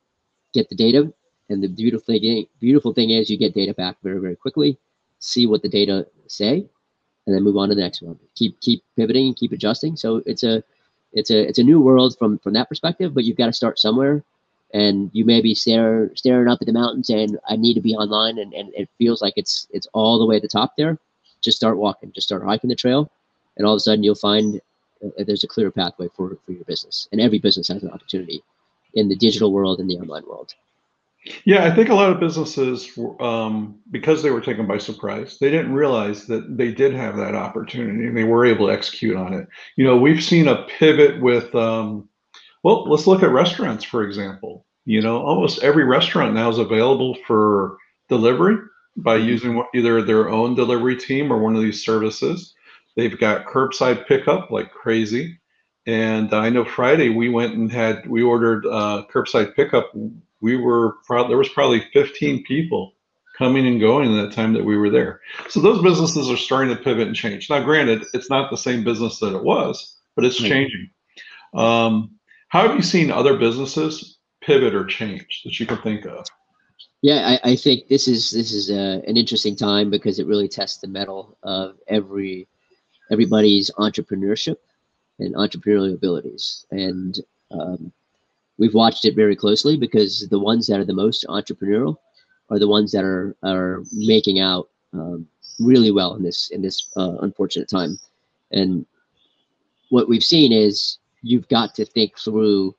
get 0.53 0.69
the 0.69 0.75
data, 0.75 1.11
and 1.49 1.63
the 1.63 1.67
beautiful 1.67 2.05
thing, 2.05 2.47
beautiful 2.59 2.93
thing 2.93 3.11
is 3.11 3.29
you 3.29 3.37
get 3.37 3.53
data 3.53 3.73
back 3.73 3.97
very, 4.03 4.19
very 4.19 4.35
quickly, 4.35 4.77
see 5.19 5.45
what 5.45 5.61
the 5.61 5.69
data 5.69 6.07
say, 6.27 6.67
and 7.25 7.35
then 7.35 7.43
move 7.43 7.57
on 7.57 7.69
to 7.69 7.75
the 7.75 7.81
next 7.81 8.01
one. 8.01 8.19
Keep 8.35 8.59
keep 8.61 8.83
pivoting, 8.95 9.33
keep 9.33 9.51
adjusting. 9.51 9.95
So 9.95 10.21
it's 10.25 10.43
a 10.43 10.63
it's 11.13 11.31
a 11.31 11.47
it's 11.47 11.59
a 11.59 11.63
new 11.63 11.79
world 11.79 12.17
from 12.17 12.39
from 12.39 12.53
that 12.53 12.69
perspective, 12.69 13.13
but 13.13 13.23
you've 13.23 13.37
got 13.37 13.47
to 13.47 13.53
start 13.53 13.79
somewhere. 13.79 14.23
And 14.73 15.09
you 15.13 15.23
may 15.23 15.41
be 15.41 15.55
stare, 15.55 16.11
staring 16.15 16.49
up 16.49 16.57
at 16.59 16.65
the 16.65 16.73
mountain 16.73 17.03
saying, 17.03 17.37
I 17.47 17.55
need 17.55 17.75
to 17.75 17.81
be 17.81 17.95
online 17.95 18.39
and, 18.39 18.53
and 18.53 18.73
it 18.73 18.89
feels 18.97 19.21
like 19.21 19.33
it's 19.37 19.67
it's 19.71 19.87
all 19.93 20.19
the 20.19 20.25
way 20.25 20.35
at 20.35 20.41
the 20.41 20.47
top 20.47 20.73
there. 20.77 20.97
Just 21.41 21.57
start 21.57 21.77
walking, 21.77 22.11
just 22.13 22.27
start 22.27 22.43
hiking 22.43 22.69
the 22.69 22.75
trail, 22.75 23.09
and 23.55 23.65
all 23.65 23.73
of 23.73 23.77
a 23.77 23.79
sudden 23.79 24.03
you'll 24.03 24.15
find 24.15 24.59
uh, 25.03 25.23
there's 25.23 25.43
a 25.43 25.47
clear 25.47 25.71
pathway 25.71 26.07
for, 26.15 26.37
for 26.45 26.51
your 26.51 26.65
business. 26.65 27.07
And 27.11 27.21
every 27.21 27.39
business 27.39 27.67
has 27.67 27.83
an 27.83 27.91
opportunity 27.91 28.43
in 28.95 29.07
the 29.07 29.15
digital 29.15 29.51
world 29.51 29.79
and 29.79 29.89
the 29.89 29.97
online 29.97 30.25
world. 30.27 30.55
Yeah, 31.43 31.65
I 31.65 31.73
think 31.73 31.89
a 31.89 31.95
lot 31.95 32.11
of 32.11 32.19
businesses, 32.19 32.97
um, 33.19 33.79
because 33.89 34.21
they 34.21 34.29
were 34.29 34.41
taken 34.41 34.67
by 34.67 34.77
surprise, 34.77 35.37
they 35.39 35.49
didn't 35.49 35.73
realize 35.73 36.27
that 36.27 36.57
they 36.57 36.71
did 36.71 36.93
have 36.93 37.17
that 37.17 37.33
opportunity 37.33 38.07
and 38.07 38.15
they 38.15 38.23
were 38.23 38.45
able 38.45 38.67
to 38.67 38.73
execute 38.73 39.17
on 39.17 39.33
it. 39.33 39.47
You 39.75 39.85
know, 39.85 39.97
we've 39.97 40.23
seen 40.23 40.47
a 40.47 40.63
pivot 40.77 41.19
with, 41.21 41.53
um, 41.55 42.07
well, 42.63 42.87
let's 42.87 43.07
look 43.07 43.23
at 43.23 43.31
restaurants, 43.31 43.83
for 43.83 44.03
example. 44.03 44.65
You 44.85 45.01
know, 45.01 45.17
almost 45.25 45.63
every 45.63 45.83
restaurant 45.83 46.35
now 46.35 46.49
is 46.49 46.59
available 46.59 47.17
for 47.25 47.77
delivery 48.07 48.57
by 48.97 49.17
mm-hmm. 49.17 49.27
using 49.27 49.63
either 49.73 50.01
their 50.03 50.29
own 50.29 50.53
delivery 50.53 50.95
team 50.95 51.31
or 51.33 51.39
one 51.39 51.55
of 51.55 51.61
these 51.61 51.83
services. 51.83 52.53
They've 52.95 53.17
got 53.17 53.45
curbside 53.45 54.07
pickup 54.07 54.51
like 54.51 54.71
crazy. 54.71 55.39
And 55.87 56.33
I 56.33 56.49
know 56.49 56.65
Friday 56.65 57.09
we 57.09 57.29
went 57.29 57.55
and 57.55 57.71
had, 57.71 58.07
we 58.07 58.21
ordered 58.23 58.65
uh, 58.65 59.05
curbside 59.11 59.55
pickup 59.55 59.91
we 60.45 60.55
were 60.57 60.97
probably 61.07 61.29
there 61.29 61.39
was 61.39 61.49
probably 61.49 61.81
15 61.91 62.43
people 62.43 62.93
coming 63.35 63.65
and 63.65 63.81
going 63.81 64.11
in 64.11 64.15
that 64.15 64.31
time 64.31 64.53
that 64.53 64.63
we 64.63 64.77
were 64.77 64.91
there. 64.91 65.19
So 65.49 65.59
those 65.59 65.81
businesses 65.81 66.29
are 66.29 66.37
starting 66.37 66.69
to 66.69 66.81
pivot 66.81 67.07
and 67.07 67.15
change. 67.15 67.49
Now, 67.49 67.63
granted, 67.63 68.05
it's 68.13 68.29
not 68.29 68.51
the 68.51 68.55
same 68.55 68.83
business 68.83 69.17
that 69.19 69.35
it 69.35 69.43
was, 69.43 69.97
but 70.15 70.23
it's 70.23 70.37
changing. 70.37 70.91
Um, 71.55 72.11
how 72.49 72.67
have 72.67 72.75
you 72.75 72.83
seen 72.83 73.09
other 73.09 73.37
businesses 73.37 74.19
pivot 74.39 74.75
or 74.75 74.85
change 74.85 75.41
that 75.43 75.59
you 75.59 75.65
can 75.65 75.81
think 75.81 76.05
of? 76.05 76.27
Yeah, 77.01 77.39
I, 77.43 77.51
I 77.51 77.55
think 77.55 77.87
this 77.87 78.07
is 78.07 78.29
this 78.29 78.51
is 78.51 78.69
a, 78.69 78.79
uh, 78.79 78.97
an 79.07 79.17
interesting 79.17 79.55
time 79.55 79.89
because 79.89 80.19
it 80.19 80.27
really 80.27 80.47
tests 80.47 80.77
the 80.77 80.87
mettle 80.87 81.39
of 81.41 81.77
every 81.87 82.47
everybody's 83.11 83.71
entrepreneurship 83.79 84.57
and 85.17 85.33
entrepreneurial 85.33 85.93
abilities. 85.93 86.67
And 86.69 87.19
um, 87.49 87.91
we've 88.57 88.73
watched 88.73 89.05
it 89.05 89.15
very 89.15 89.35
closely 89.35 89.77
because 89.77 90.27
the 90.29 90.39
ones 90.39 90.67
that 90.67 90.79
are 90.79 90.85
the 90.85 90.93
most 90.93 91.25
entrepreneurial 91.27 91.97
are 92.49 92.59
the 92.59 92.67
ones 92.67 92.91
that 92.91 93.03
are 93.03 93.35
are 93.43 93.83
making 93.93 94.39
out 94.39 94.69
um, 94.93 95.27
really 95.59 95.91
well 95.91 96.15
in 96.15 96.23
this 96.23 96.49
in 96.51 96.61
this 96.61 96.89
uh, 96.97 97.17
unfortunate 97.21 97.69
time. 97.69 97.97
And 98.51 98.85
what 99.89 100.07
we've 100.07 100.23
seen 100.23 100.51
is 100.51 100.97
you've 101.21 101.47
got 101.47 101.75
to 101.75 101.85
think 101.85 102.17
through 102.17 102.75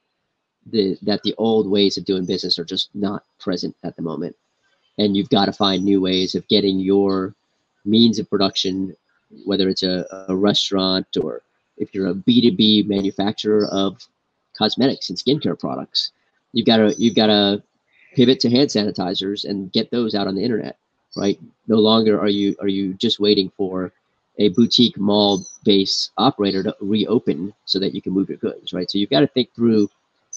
the 0.66 0.97
that 1.02 1.23
the 1.23 1.35
old 1.38 1.68
ways 1.68 1.97
of 1.97 2.04
doing 2.04 2.26
business 2.26 2.59
are 2.59 2.64
just 2.64 2.90
not 2.95 3.25
present 3.38 3.76
at 3.85 3.97
the 3.97 4.02
moment, 4.02 4.37
and 4.99 5.16
you've 5.16 5.30
got 5.30 5.47
to 5.47 5.52
find 5.52 5.85
new 5.85 6.00
ways 6.00 6.35
of 6.35 6.47
getting 6.49 6.78
your 6.78 7.35
means 7.85 8.18
of 8.18 8.28
production, 8.28 8.97
whether 9.45 9.68
it's 9.68 9.83
a, 9.85 10.04
a 10.28 10.37
restaurant 10.37 11.06
or 11.23 11.42
if 11.76 11.95
you're 11.95 12.09
a 12.09 12.14
B2B 12.14 12.87
manufacturer 12.87 13.66
of 13.66 14.00
cosmetics 14.56 15.10
and 15.10 15.18
skincare 15.18 15.58
products. 15.58 16.12
You've 16.52 16.66
got 16.66 16.78
to 16.78 16.94
you've 16.98 17.14
got 17.14 17.26
to 17.26 17.62
pivot 18.14 18.40
to 18.40 18.50
hand 18.50 18.70
sanitizers 18.70 19.44
and 19.44 19.72
get 19.72 19.90
those 19.90 20.14
out 20.14 20.26
on 20.26 20.34
the 20.34 20.42
internet, 20.42 20.78
right? 21.16 21.38
No 21.68 21.76
longer 21.76 22.18
are 22.20 22.28
you 22.28 22.56
are 22.60 22.68
you 22.68 22.94
just 22.94 23.20
waiting 23.20 23.50
for 23.56 23.92
a 24.38 24.48
boutique 24.50 24.98
mall 24.98 25.44
based 25.64 26.12
operator 26.18 26.62
to 26.62 26.76
reopen 26.80 27.52
so 27.64 27.78
that 27.78 27.94
you 27.94 28.02
can 28.02 28.12
move 28.12 28.28
your 28.28 28.38
goods, 28.38 28.72
right? 28.72 28.90
So 28.90 28.98
you've 28.98 29.10
got 29.10 29.20
to 29.20 29.26
think 29.26 29.54
through 29.54 29.88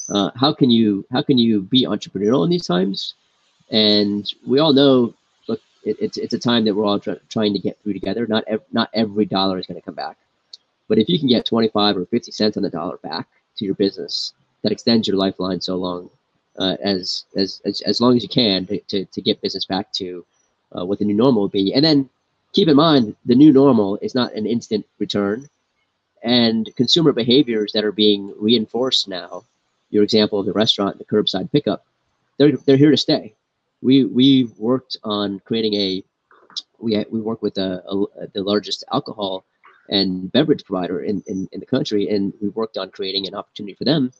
uh, 0.09 0.31
how 0.35 0.53
can 0.53 0.69
you 0.69 1.05
how 1.11 1.21
can 1.21 1.37
you 1.37 1.61
be 1.61 1.85
entrepreneurial 1.85 2.43
in 2.43 2.49
these 2.49 2.67
times? 2.67 3.15
And 3.71 4.31
we 4.47 4.59
all 4.59 4.73
know, 4.73 5.13
look, 5.47 5.61
it, 5.83 5.97
it's 5.99 6.17
it's 6.17 6.33
a 6.33 6.39
time 6.39 6.65
that 6.65 6.73
we're 6.75 6.85
all 6.85 6.99
try, 6.99 7.15
trying 7.29 7.53
to 7.53 7.59
get 7.59 7.77
through 7.83 7.93
together. 7.93 8.25
Not 8.27 8.43
ev- 8.47 8.63
not 8.71 8.89
every 8.93 9.25
dollar 9.25 9.59
is 9.59 9.67
going 9.67 9.79
to 9.79 9.85
come 9.85 9.95
back, 9.95 10.17
but 10.87 10.97
if 10.97 11.07
you 11.09 11.19
can 11.19 11.27
get 11.27 11.45
twenty 11.45 11.69
five 11.69 11.97
or 11.97 12.05
fifty 12.05 12.31
cents 12.31 12.57
on 12.57 12.63
the 12.63 12.69
dollar 12.69 12.97
back, 12.97 13.27
to 13.59 13.65
your 13.65 13.75
business 13.75 14.33
that 14.63 14.71
extends 14.71 15.07
your 15.07 15.17
lifeline 15.17 15.61
so 15.61 15.75
long 15.75 16.09
uh, 16.57 16.77
as, 16.83 17.25
as, 17.35 17.61
as 17.65 17.81
as 17.81 18.01
long 18.01 18.17
as 18.17 18.23
you 18.23 18.29
can 18.29 18.65
to, 18.65 18.79
to, 18.91 19.05
to 19.05 19.21
get 19.21 19.41
business 19.41 19.65
back 19.65 19.93
to 19.93 20.25
uh, 20.75 20.85
what 20.85 20.99
the 20.99 21.05
new 21.05 21.15
normal 21.15 21.43
would 21.43 21.51
be. 21.51 21.73
And 21.75 21.85
then 21.85 22.09
keep 22.53 22.67
in 22.67 22.75
mind 22.75 23.15
the 23.25 23.35
new 23.35 23.53
normal 23.53 23.97
is 24.01 24.15
not 24.15 24.33
an 24.33 24.45
instant 24.45 24.85
return. 24.99 25.47
and 26.23 26.69
consumer 26.75 27.11
behaviors 27.11 27.71
that 27.73 27.85
are 27.85 27.91
being 27.91 28.33
reinforced 28.39 29.07
now. 29.07 29.43
Your 29.89 30.03
example 30.03 30.39
of 30.39 30.45
the 30.45 30.53
restaurant, 30.53 30.97
the 30.97 31.05
curbside 31.05 31.51
pickup, 31.51 31.85
they're 32.37 32.51
they're 32.65 32.77
here 32.77 32.91
to 32.91 32.97
stay. 32.97 33.33
We 33.81 34.05
we 34.05 34.49
worked 34.57 34.97
on 35.03 35.39
creating 35.45 35.73
a 35.75 36.03
we 36.79 37.05
we 37.09 37.21
work 37.21 37.41
with 37.41 37.57
a, 37.57 37.83
a, 37.89 38.27
the 38.33 38.43
largest 38.43 38.83
alcohol 38.91 39.45
and 39.89 40.31
beverage 40.31 40.63
provider 40.63 41.01
in, 41.01 41.23
in, 41.27 41.47
in 41.51 41.59
the 41.59 41.65
country, 41.65 42.09
and 42.09 42.33
we 42.41 42.49
worked 42.49 42.77
on 42.77 42.91
creating 42.91 43.27
an 43.27 43.35
opportunity 43.35 43.73
for 43.73 43.85
them 43.85 44.11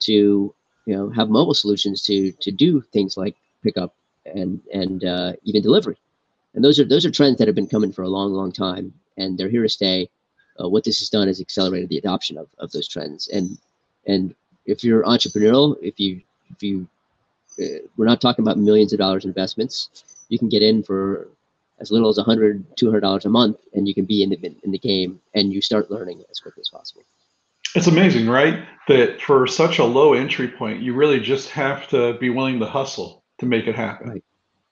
to 0.00 0.54
you 0.86 0.96
know 0.96 1.08
have 1.10 1.30
mobile 1.30 1.54
solutions 1.54 2.02
to 2.02 2.32
to 2.32 2.50
do 2.50 2.80
things 2.92 3.16
like 3.16 3.36
pickup 3.62 3.94
and 4.26 4.60
and 4.72 5.04
uh, 5.04 5.32
even 5.44 5.62
delivery. 5.62 5.96
And 6.54 6.64
those 6.64 6.78
are 6.78 6.84
those 6.84 7.06
are 7.06 7.10
trends 7.10 7.38
that 7.38 7.48
have 7.48 7.54
been 7.54 7.66
coming 7.66 7.92
for 7.92 8.02
a 8.02 8.08
long, 8.08 8.32
long 8.32 8.52
time, 8.52 8.92
and 9.16 9.38
they're 9.38 9.48
here 9.48 9.62
to 9.62 9.68
stay. 9.68 10.08
Uh, 10.60 10.68
what 10.68 10.84
this 10.84 10.98
has 10.98 11.08
done 11.08 11.28
is 11.28 11.40
accelerated 11.40 11.88
the 11.88 11.96
adoption 11.96 12.36
of, 12.36 12.46
of 12.58 12.70
those 12.72 12.88
trends. 12.88 13.28
And 13.28 13.58
and 14.06 14.34
if 14.66 14.84
you're 14.84 15.02
entrepreneurial, 15.04 15.76
if 15.80 15.98
you 15.98 16.20
if 16.50 16.62
you 16.62 16.86
uh, 17.60 17.86
we're 17.96 18.06
not 18.06 18.20
talking 18.20 18.42
about 18.42 18.58
millions 18.58 18.92
of 18.92 18.98
dollars 18.98 19.24
investments, 19.24 20.24
you 20.28 20.38
can 20.38 20.48
get 20.48 20.62
in 20.62 20.82
for 20.82 21.28
as 21.82 21.90
little 21.90 22.08
as 22.08 22.16
100 22.16 22.64
200 22.76 23.00
dollars 23.00 23.26
a 23.26 23.28
month 23.28 23.58
and 23.74 23.86
you 23.86 23.94
can 23.94 24.06
be 24.06 24.22
in 24.22 24.30
the 24.30 24.38
in 24.62 24.70
the 24.70 24.78
game 24.78 25.20
and 25.34 25.52
you 25.52 25.60
start 25.60 25.90
learning 25.90 26.22
as 26.30 26.38
quickly 26.38 26.62
as 26.62 26.68
possible. 26.68 27.02
It's 27.74 27.88
amazing 27.88 28.28
right? 28.28 28.64
That 28.88 29.20
for 29.20 29.46
such 29.46 29.78
a 29.78 29.84
low 29.84 30.14
entry 30.14 30.48
point 30.48 30.80
you 30.80 30.94
really 30.94 31.20
just 31.20 31.50
have 31.50 31.88
to 31.88 32.14
be 32.14 32.30
willing 32.30 32.60
to 32.60 32.66
hustle 32.66 33.24
to 33.40 33.46
make 33.46 33.66
it 33.66 33.74
happen. 33.74 34.08
Right. 34.08 34.24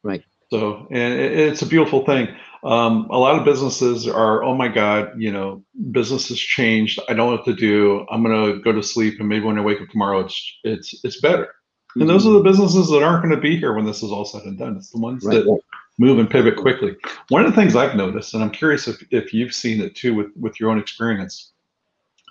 Right. 0.03 0.25
So 0.51 0.87
and 0.91 1.15
it's 1.15 1.63
a 1.63 1.67
beautiful 1.67 2.07
thing. 2.07 2.29
Um, 2.63 3.09
a 3.11 3.19
lot 3.19 3.39
of 3.39 3.45
businesses 3.45 4.07
are 4.07 4.43
oh 4.45 4.55
my 4.55 4.69
god 4.69 5.21
you 5.21 5.33
know 5.33 5.65
business 5.91 6.29
has 6.29 6.39
changed. 6.39 7.01
I 7.09 7.15
don't 7.15 7.27
know 7.27 7.37
what 7.37 7.45
to 7.47 7.55
do. 7.55 8.07
I'm 8.11 8.23
going 8.23 8.55
to 8.55 8.63
go 8.63 8.73
to 8.73 8.83
sleep 8.83 9.19
and 9.19 9.29
maybe 9.29 9.45
when 9.45 9.59
i 9.59 9.63
wake 9.63 9.81
up 9.81 9.89
tomorrow 9.89 10.21
it's 10.21 10.59
it's 10.63 11.05
it's 11.05 11.21
better. 11.21 11.55
And 11.97 12.09
those 12.09 12.25
are 12.25 12.33
the 12.33 12.41
businesses 12.41 12.89
that 12.91 13.03
aren't 13.03 13.25
going 13.25 13.35
to 13.35 13.41
be 13.41 13.57
here 13.57 13.75
when 13.75 13.85
this 13.85 14.03
is 14.03 14.13
all 14.13 14.25
said 14.25 14.43
and 14.43 14.57
done. 14.57 14.77
It's 14.77 14.91
the 14.91 14.99
ones 14.99 15.25
right. 15.25 15.45
that 15.45 15.61
move 16.01 16.19
and 16.19 16.31
pivot 16.31 16.57
quickly. 16.57 16.97
One 17.29 17.45
of 17.45 17.51
the 17.51 17.61
things 17.61 17.77
I've 17.77 17.95
noticed, 17.95 18.33
and 18.33 18.43
I'm 18.43 18.51
curious 18.51 18.89
if, 18.89 19.05
if 19.11 19.35
you've 19.35 19.55
seen 19.55 19.83
it 19.83 19.95
too 19.95 20.15
with, 20.15 20.29
with 20.35 20.59
your 20.59 20.71
own 20.71 20.79
experience, 20.79 21.53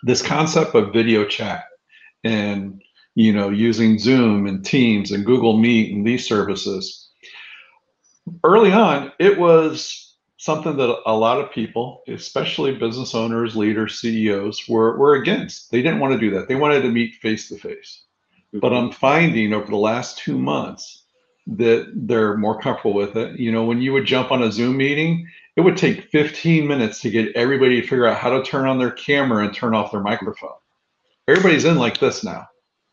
this 0.01 0.23
concept 0.23 0.73
of 0.73 0.91
video 0.91 1.23
chat 1.23 1.65
and 2.23 2.81
you 3.13 3.31
know 3.31 3.49
using 3.49 3.99
Zoom 3.99 4.47
and 4.47 4.65
Teams 4.65 5.11
and 5.11 5.25
Google 5.25 5.57
Meet 5.57 5.93
and 5.93 6.05
these 6.05 6.27
services. 6.27 7.09
Early 8.43 8.71
on, 8.71 9.11
it 9.19 9.37
was 9.37 10.15
something 10.37 10.75
that 10.77 11.01
a 11.05 11.15
lot 11.15 11.39
of 11.39 11.51
people, 11.51 12.01
especially 12.07 12.73
business 12.73 13.13
owners, 13.13 13.55
leaders, 13.55 13.99
CEOs, 13.99 14.67
were, 14.67 14.97
were 14.97 15.15
against. 15.15 15.69
They 15.69 15.81
didn't 15.81 15.99
want 15.99 16.13
to 16.13 16.19
do 16.19 16.31
that. 16.31 16.47
They 16.47 16.55
wanted 16.55 16.81
to 16.81 16.89
meet 16.89 17.15
face 17.15 17.49
to 17.49 17.57
face. 17.57 18.03
But 18.53 18.73
I'm 18.73 18.91
finding 18.91 19.53
over 19.53 19.67
the 19.67 19.75
last 19.75 20.17
two 20.17 20.39
months 20.39 20.98
that 21.57 21.91
they're 21.95 22.37
more 22.37 22.59
comfortable 22.59 22.93
with 22.93 23.15
it. 23.15 23.39
You 23.39 23.51
know, 23.51 23.63
when 23.63 23.81
you 23.81 23.93
would 23.93 24.05
jump 24.05 24.31
on 24.31 24.43
a 24.43 24.51
Zoom 24.51 24.77
meeting, 24.77 25.27
it 25.55 25.61
would 25.61 25.77
take 25.77 26.09
15 26.11 26.67
minutes 26.67 27.01
to 27.01 27.09
get 27.09 27.35
everybody 27.35 27.81
to 27.81 27.87
figure 27.87 28.05
out 28.05 28.17
how 28.17 28.29
to 28.29 28.43
turn 28.43 28.67
on 28.67 28.77
their 28.77 28.91
camera 28.91 29.43
and 29.45 29.53
turn 29.53 29.73
off 29.73 29.91
their 29.91 30.01
microphone. 30.01 30.57
Everybody's 31.27 31.65
in 31.65 31.77
like 31.77 31.99
this 31.99 32.23
now. 32.23 32.47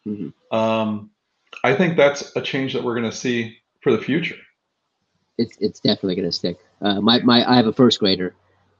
Mm-hmm. 0.06 0.56
Um, 0.56 1.10
I 1.64 1.74
think 1.74 1.96
that's 1.96 2.34
a 2.36 2.40
change 2.40 2.72
that 2.72 2.82
we're 2.82 2.94
going 2.94 3.10
to 3.10 3.16
see 3.16 3.58
for 3.80 3.92
the 3.92 4.02
future. 4.02 4.36
It's 5.38 5.56
it's 5.60 5.80
definitely 5.80 6.16
going 6.16 6.28
to 6.28 6.32
stick. 6.32 6.58
Uh, 6.80 7.00
my 7.00 7.20
my 7.20 7.48
I 7.50 7.56
have 7.56 7.66
a 7.66 7.72
first 7.72 7.98
grader, 7.98 8.34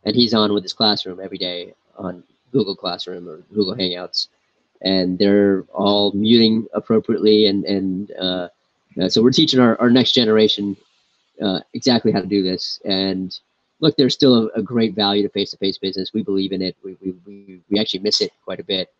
and 0.05 0.17
he's 0.17 0.33
on 0.33 0.53
with 0.55 0.62
his 0.62 0.73
classroom 0.73 1.21
every 1.23 1.39
day 1.39 1.75
on 1.99 2.23
Google 2.51 2.75
Classroom 2.75 3.29
or 3.29 3.39
Google 3.53 3.75
Hangouts, 3.75 4.29
and 4.81 5.19
they're 5.19 5.65
all 5.75 6.12
muting 6.12 6.67
appropriately 6.73 7.47
and 7.47 7.65
and 7.65 8.11
uh, 8.12 8.49
uh, 9.00 9.09
so 9.09 9.22
we're 9.22 9.30
teaching 9.30 9.61
our, 9.61 9.80
our 9.80 9.90
next 9.90 10.12
generation 10.12 10.76
uh, 11.42 11.61
exactly 11.74 12.12
how 12.12 12.20
to 12.20 12.26
do 12.26 12.42
this. 12.42 12.80
And 12.85 13.38
look 13.80 13.96
there's 13.96 14.14
still 14.14 14.48
a, 14.48 14.59
a 14.59 14.62
great 14.62 14.94
value 14.94 15.22
to 15.22 15.28
face-to-face 15.28 15.78
business. 15.78 16.12
We 16.14 16.22
believe 16.22 16.52
in 16.52 16.62
it. 16.62 16.76
We, 16.82 16.96
we, 17.02 17.14
we, 17.26 17.61
we 17.70 17.78
actually 17.78 18.00
miss 18.00 18.20
it 18.20 18.32
quite 18.44 18.61
a 18.61 18.64
bit. 18.64 18.92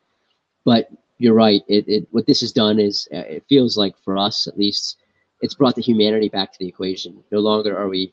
But 0.65 0.91
you're 1.19 1.35
right. 1.35 1.63
It, 1.69 1.89
it 1.89 2.09
what 2.11 2.27
this 2.27 2.41
has 2.41 2.53
done 2.53 2.79
is 2.79 3.09
uh, 3.13 3.19
it 3.19 3.45
feels 3.49 3.77
like 3.77 3.95
for 4.05 4.19
us 4.19 4.47
at 4.47 4.59
least 4.59 4.99
it's 5.41 5.55
brought 5.55 5.75
the 5.75 5.83
humanity 5.83 6.29
back 6.29 6.53
to 6.53 6.59
the 6.59 6.69
equation. 6.69 7.23
No 7.31 7.39
longer 7.39 7.77
are 7.77 7.89
we 7.89 8.13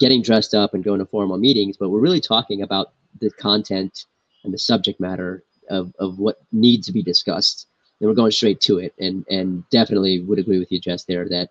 getting 0.00 0.22
dressed 0.22 0.54
up 0.54 0.74
and 0.74 0.84
going 0.84 0.98
to 0.98 1.06
formal 1.06 1.38
meetings 1.38 1.76
but 1.76 1.88
we're 1.88 2.00
really 2.00 2.20
talking 2.20 2.62
about 2.62 2.92
the 3.20 3.30
content 3.30 4.06
and 4.42 4.52
the 4.52 4.58
subject 4.58 5.00
matter 5.00 5.44
of, 5.70 5.94
of 5.98 6.18
what 6.18 6.38
needs 6.52 6.86
to 6.86 6.92
be 6.92 7.02
discussed. 7.02 7.66
And 8.00 8.08
we're 8.08 8.14
going 8.14 8.32
straight 8.32 8.60
to 8.62 8.78
it. 8.78 8.94
And 8.98 9.24
and 9.30 9.68
definitely 9.70 10.20
would 10.20 10.38
agree 10.38 10.58
with 10.58 10.72
you, 10.72 10.80
Jess, 10.80 11.04
there 11.04 11.28
that 11.28 11.50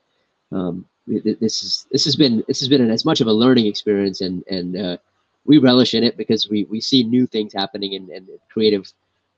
um, 0.52 0.86
this 1.08 1.64
is 1.64 1.86
this 1.92 2.06
has 2.06 2.16
been 2.16 2.44
this 2.48 2.60
has 2.60 2.70
been 2.70 2.90
as 2.90 3.06
much 3.06 3.22
of 3.22 3.28
a 3.28 3.34
learning 3.34 3.68
experience 3.68 4.22
and 4.22 4.44
and 4.48 4.78
uh, 4.78 4.98
we 5.46 5.58
relish 5.58 5.94
in 5.94 6.04
it 6.04 6.16
because 6.18 6.50
we 6.50 6.64
we 6.66 6.80
see 6.80 7.04
new 7.04 7.28
things 7.28 7.54
happening 7.54 7.96
and, 7.96 8.10
and 8.10 8.28
creative 8.50 8.92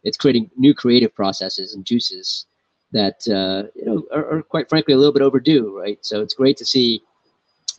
it's 0.04 0.18
creating 0.18 0.50
new 0.58 0.74
creative 0.74 1.14
processes 1.16 1.74
and 1.74 1.86
juices 1.86 2.46
that 2.92 3.28
uh, 3.28 3.68
you 3.76 3.86
know 3.86 4.06
are, 4.12 4.38
are, 4.38 4.42
quite 4.44 4.70
frankly 4.70 4.94
a 4.94 4.98
little 4.98 5.14
bit 5.14 5.24
overdue 5.24 5.78
right 5.78 5.98
so 6.06 6.22
it's 6.22 6.34
great 6.34 6.58
to 6.58 6.66
see 6.66 7.02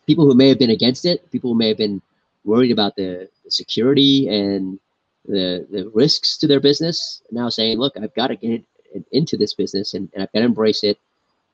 people 0.07 0.27
who 0.27 0.35
may 0.35 0.49
have 0.49 0.59
been 0.59 0.71
against 0.71 1.05
it 1.05 1.31
people 1.31 1.53
who 1.53 1.59
may 1.59 1.69
have 1.69 1.79
been 1.79 2.03
worried 2.45 2.73
about 2.73 2.97
the, 2.97 3.29
the 3.45 3.51
security 3.51 4.29
and 4.29 4.81
the 5.27 5.67
the 5.71 5.89
risks 5.95 6.37
to 6.39 6.47
their 6.49 6.61
business 6.61 7.23
now 7.31 7.49
saying 7.49 7.79
look 7.79 7.97
i've 7.97 8.15
got 8.15 8.29
to 8.29 8.37
get 8.37 8.65
into 9.13 9.37
this 9.37 9.55
business 9.55 9.95
and, 9.95 10.09
and 10.15 10.23
i've 10.23 10.33
got 10.33 10.41
to 10.41 10.47
embrace 10.47 10.83
it 10.83 10.99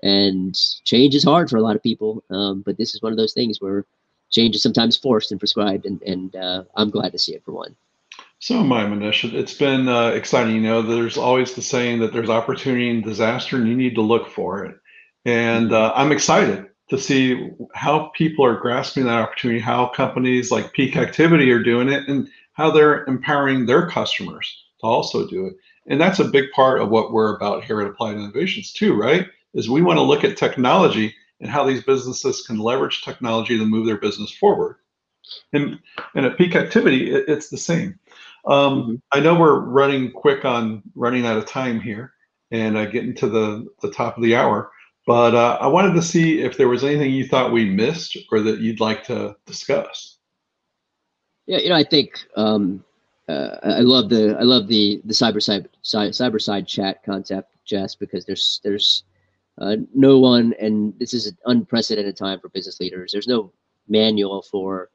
and 0.03 0.59
change 0.85 1.15
is 1.15 1.25
hard 1.25 1.49
for 1.49 1.57
a 1.57 1.63
lot 1.63 1.77
of 1.77 1.83
people 1.83 2.23
um, 2.31 2.63
but 2.63 2.77
this 2.77 2.95
is 2.95 3.03
one 3.03 3.13
of 3.13 3.19
those 3.19 3.33
things 3.33 3.61
where 3.61 3.85
change 4.31 4.55
is 4.55 4.63
sometimes 4.63 4.97
forced 4.97 5.31
and 5.31 5.41
prescribed 5.41 5.87
and, 5.87 6.03
and 6.03 6.37
uh, 6.37 6.65
i'm 6.77 6.91
glad 6.91 7.13
to 7.13 7.19
see 7.19 7.35
it 7.35 7.45
for 7.45 7.53
one 7.53 7.75
so 8.43 8.57
am 8.57 8.73
I, 8.73 8.83
Manish. 8.83 9.33
It's 9.33 9.55
been 9.55 9.87
uh, 9.87 10.09
exciting. 10.09 10.57
You 10.57 10.63
know, 10.63 10.83
there's 10.83 11.17
always 11.17 11.55
the 11.55 11.63
saying 11.63 12.01
that 12.01 12.13
there's 12.13 12.29
opportunity 12.29 12.91
in 12.91 13.01
disaster, 13.01 13.57
and 13.57 13.69
you 13.69 13.77
need 13.77 13.95
to 13.95 14.03
look 14.03 14.29
for 14.29 14.65
it. 14.65 14.77
And 15.25 15.73
uh, 15.73 15.93
I'm 15.95 16.11
excited 16.11 16.67
to 16.91 16.99
see 16.99 17.51
how 17.75 18.11
people 18.15 18.45
are 18.45 18.59
grasping 18.59 19.05
that 19.05 19.21
opportunity, 19.21 19.61
how 19.61 19.87
companies 19.87 20.51
like 20.51 20.73
Peak 20.73 20.97
Activity 20.97 21.53
are 21.53 21.63
doing 21.63 21.89
it, 21.89 22.09
and 22.09 22.29
how 22.55 22.73
they're 22.73 23.05
empowering 23.05 23.65
their 23.65 23.89
customers 23.89 24.65
to 24.81 24.87
also 24.87 25.27
do 25.29 25.47
it. 25.47 25.55
And 25.89 26.01
that's 26.01 26.21
a 26.21 26.25
big 26.25 26.51
part 26.53 26.81
of 26.81 26.91
what 26.91 27.13
we're 27.13 27.37
about 27.37 27.65
here 27.65 27.81
at 27.81 27.89
Applied 27.89 28.17
Innovations 28.17 28.73
too, 28.73 28.95
right? 28.95 29.27
Is 29.55 29.69
we 29.69 29.83
want 29.83 29.99
to 29.99 30.03
look 30.03 30.25
at 30.25 30.37
technology 30.37 31.15
and 31.41 31.51
how 31.51 31.65
these 31.65 31.83
businesses 31.83 32.47
can 32.47 32.59
leverage 32.59 33.03
technology 33.03 33.59
to 33.59 33.67
move 33.67 33.87
their 33.87 33.99
business 33.99 34.31
forward. 34.31 34.77
And, 35.53 35.79
and 36.15 36.25
at 36.25 36.39
Peak 36.39 36.55
Activity, 36.55 37.11
it, 37.11 37.25
it's 37.29 37.49
the 37.49 37.59
same. 37.59 37.99
Um, 38.47 38.83
mm-hmm. 38.83 38.95
I 39.13 39.21
know 39.21 39.39
we're 39.39 39.61
running 39.61 40.13
quick 40.13 40.45
on 40.45 40.83
running 40.95 41.27
out 41.27 41.37
of 41.37 41.47
time 41.47 41.81
here 41.81 42.13
and 42.51 42.77
uh, 42.77 42.87
getting 42.87 43.15
to 43.17 43.29
the, 43.29 43.67
the 43.81 43.91
top 43.91 44.17
of 44.17 44.23
the 44.23 44.37
hour, 44.37 44.71
but 45.07 45.35
uh, 45.35 45.59
I 45.61 45.67
wanted 45.67 45.95
to 45.95 46.03
see 46.03 46.41
if 46.41 46.57
there 46.57 46.69
was 46.69 46.85
anything 46.85 47.13
you 47.13 47.27
thought 47.27 47.53
we 47.53 47.65
missed 47.65 48.17
or 48.31 48.41
that 48.41 48.61
you'd 48.61 48.81
like 48.81 49.05
to 49.05 49.37
discuss. 49.47 50.19
Yeah, 51.47 51.59
you 51.59 51.71
know, 51.71 51.75
I 51.75 51.83
think 51.83 52.25
um, 52.37 52.85
uh, 53.29 53.57
I 53.63 53.81
love 53.81 54.09
the 54.09 54.37
I 54.39 54.43
love 54.43 54.67
the 54.67 55.01
the 55.05 55.15
cyber 55.15 55.43
side 55.43 55.69
cyber 55.83 56.41
side 56.41 56.67
chat 56.67 57.03
concept, 57.05 57.55
Jess, 57.65 57.95
because 57.95 58.25
there's 58.25 58.61
there's 58.65 59.05
uh, 59.59 59.77
no 59.95 60.19
one, 60.19 60.55
and 60.59 60.95
this 60.99 61.15
is 61.15 61.27
an 61.27 61.37
unprecedented 61.47 62.17
time 62.17 62.41
for 62.41 62.49
business 62.49 62.81
leaders. 62.81 63.13
There's 63.13 63.29
no 63.29 63.53
manual 63.89 64.43
for 64.43 64.91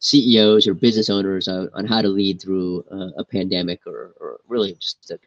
CEOs 0.00 0.66
or 0.66 0.74
business 0.74 1.08
owners 1.08 1.46
uh, 1.46 1.66
on 1.74 1.86
how 1.86 2.02
to 2.02 2.08
lead 2.08 2.40
through 2.40 2.84
a 3.18 3.24
pandemic 3.24 3.80
or, 3.86 4.14
or 4.18 4.40
really 4.48 4.74
just 4.80 5.10
a, 5.10 5.18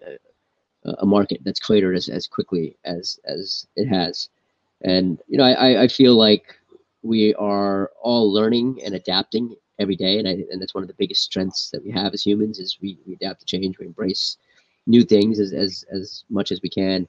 a, 0.86 0.96
a, 1.00 1.06
market 1.06 1.40
that's 1.44 1.60
cratered 1.60 1.96
as, 1.96 2.10
as 2.10 2.28
quickly 2.28 2.76
as 2.84 3.20
as 3.26 3.68
it 3.76 3.88
has. 3.88 4.30
And 4.82 5.20
you 5.28 5.38
know, 5.38 5.46
I, 5.46 5.84
I 5.84 5.88
feel 5.88 6.16
like 6.16 6.56
we 7.04 7.34
are 7.36 7.92
all 8.02 8.32
learning 8.32 8.82
and 8.84 8.96
adapting 8.96 9.56
every 9.80 9.96
day, 9.96 10.20
and 10.20 10.28
I, 10.28 10.32
and 10.52 10.62
that's 10.62 10.74
one 10.74 10.84
of 10.84 10.88
the 10.88 10.96
biggest 10.96 11.24
strengths 11.24 11.70
that 11.72 11.84
we 11.84 11.92
have 11.92 12.14
as 12.14 12.26
humans 12.26 12.60
is 12.60 12.78
we, 12.82 12.98
we 13.06 13.14
adapt 13.14 13.40
to 13.42 13.46
change, 13.46 13.80
we 13.80 13.86
embrace 13.86 14.38
new 14.86 15.04
things 15.04 15.40
as, 15.40 15.54
as 15.54 15.86
as 15.92 16.24
much 16.30 16.52
as 16.52 16.62
we 16.62 16.70
can, 16.70 17.08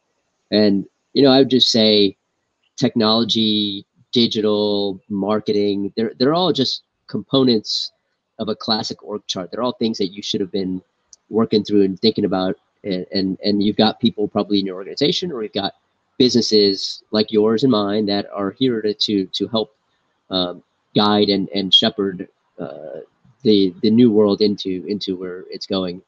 and 0.51 0.87
you 1.13 1.23
know 1.23 1.31
I 1.31 1.39
would 1.39 1.51
just 1.51 1.71
say 1.71 2.17
technology, 2.77 3.87
digital 4.13 5.01
marketing, 5.09 5.93
they're 5.97 6.13
they're 6.19 6.35
all 6.35 6.53
just 6.53 6.83
components 7.07 7.93
of 8.39 8.49
a 8.49 8.57
classic 8.57 9.03
org 9.03 9.23
chart. 9.27 9.51
They're 9.51 9.63
all 9.63 9.73
things 9.73 9.99
that 9.99 10.09
you 10.09 10.23
should 10.23 10.41
have 10.41 10.51
been 10.51 10.83
working 11.31 11.65
through 11.65 11.83
and 11.83 11.99
thinking 12.01 12.25
about, 12.25 12.57
and 12.83 13.07
and, 13.13 13.39
and 13.45 13.63
you've 13.63 13.77
got 13.77 14.01
people 14.01 14.29
probably 14.29 14.61
in 14.61 14.67
your 14.67 14.77
organization, 14.77 15.33
or 15.33 15.43
you've 15.43 15.53
got 15.53 15.75
businesses 16.19 17.03
like 17.11 17.33
yours 17.33 17.65
and 17.65 17.73
mine 17.73 18.07
that 18.07 18.27
are 18.33 18.53
here 18.53 18.81
to 18.81 18.95
to 18.95 19.27
to 19.27 19.49
help 19.49 19.75
um, 20.31 20.63
guide 20.95 21.29
and 21.29 21.49
and 21.51 21.75
shepherd 21.75 22.29
uh, 22.59 23.01
the 23.43 23.75
the 23.83 23.91
new 23.91 24.11
world 24.11 24.41
into 24.41 24.85
into 24.87 25.17
where 25.17 25.45
it's 25.51 25.67
going. 25.67 26.03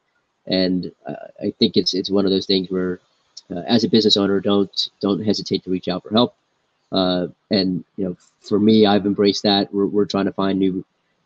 And 0.47 0.91
uh, 1.05 1.27
I 1.41 1.51
think 1.59 1.77
it's 1.77 1.93
it's 1.93 2.09
one 2.09 2.25
of 2.25 2.31
those 2.31 2.45
things 2.45 2.69
where, 2.69 2.99
uh, 3.51 3.63
as 3.67 3.83
a 3.83 3.89
business 3.89 4.17
owner, 4.17 4.39
don't 4.39 4.89
don't 5.01 5.23
hesitate 5.23 5.63
to 5.63 5.69
reach 5.69 5.87
out 5.87 6.03
for 6.03 6.11
help. 6.11 6.35
Uh, 6.91 7.27
and 7.51 7.83
you 7.97 8.05
know, 8.05 8.17
for 8.41 8.59
me, 8.59 8.85
I've 8.85 9.05
embraced 9.05 9.43
that. 9.43 9.73
We're, 9.73 9.87
we're 9.87 10.05
trying 10.05 10.25
to 10.25 10.33
find 10.33 10.57
new 10.59 10.85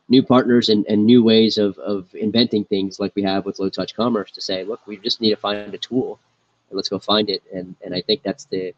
new 0.10 0.21
partners 0.21 0.67
and, 0.69 0.86
and 0.88 1.05
new 1.05 1.23
ways 1.23 1.57
of, 1.57 1.77
of 1.79 2.13
inventing 2.13 2.65
things 2.65 2.99
like 2.99 3.13
we 3.15 3.23
have 3.23 3.45
with 3.45 3.60
low 3.60 3.69
touch 3.69 3.95
commerce 3.95 4.29
to 4.31 4.41
say, 4.41 4.65
look, 4.65 4.86
we 4.86 4.97
just 4.97 5.21
need 5.21 5.29
to 5.29 5.38
find 5.38 5.73
a 5.73 5.77
tool 5.77 6.19
and 6.69 6.75
let's 6.75 6.89
go 6.89 6.99
find 6.99 7.29
it. 7.29 7.41
And 7.53 7.75
and 7.84 7.95
I 7.95 8.01
think 8.01 8.23
that's 8.23 8.45
the 8.45 8.73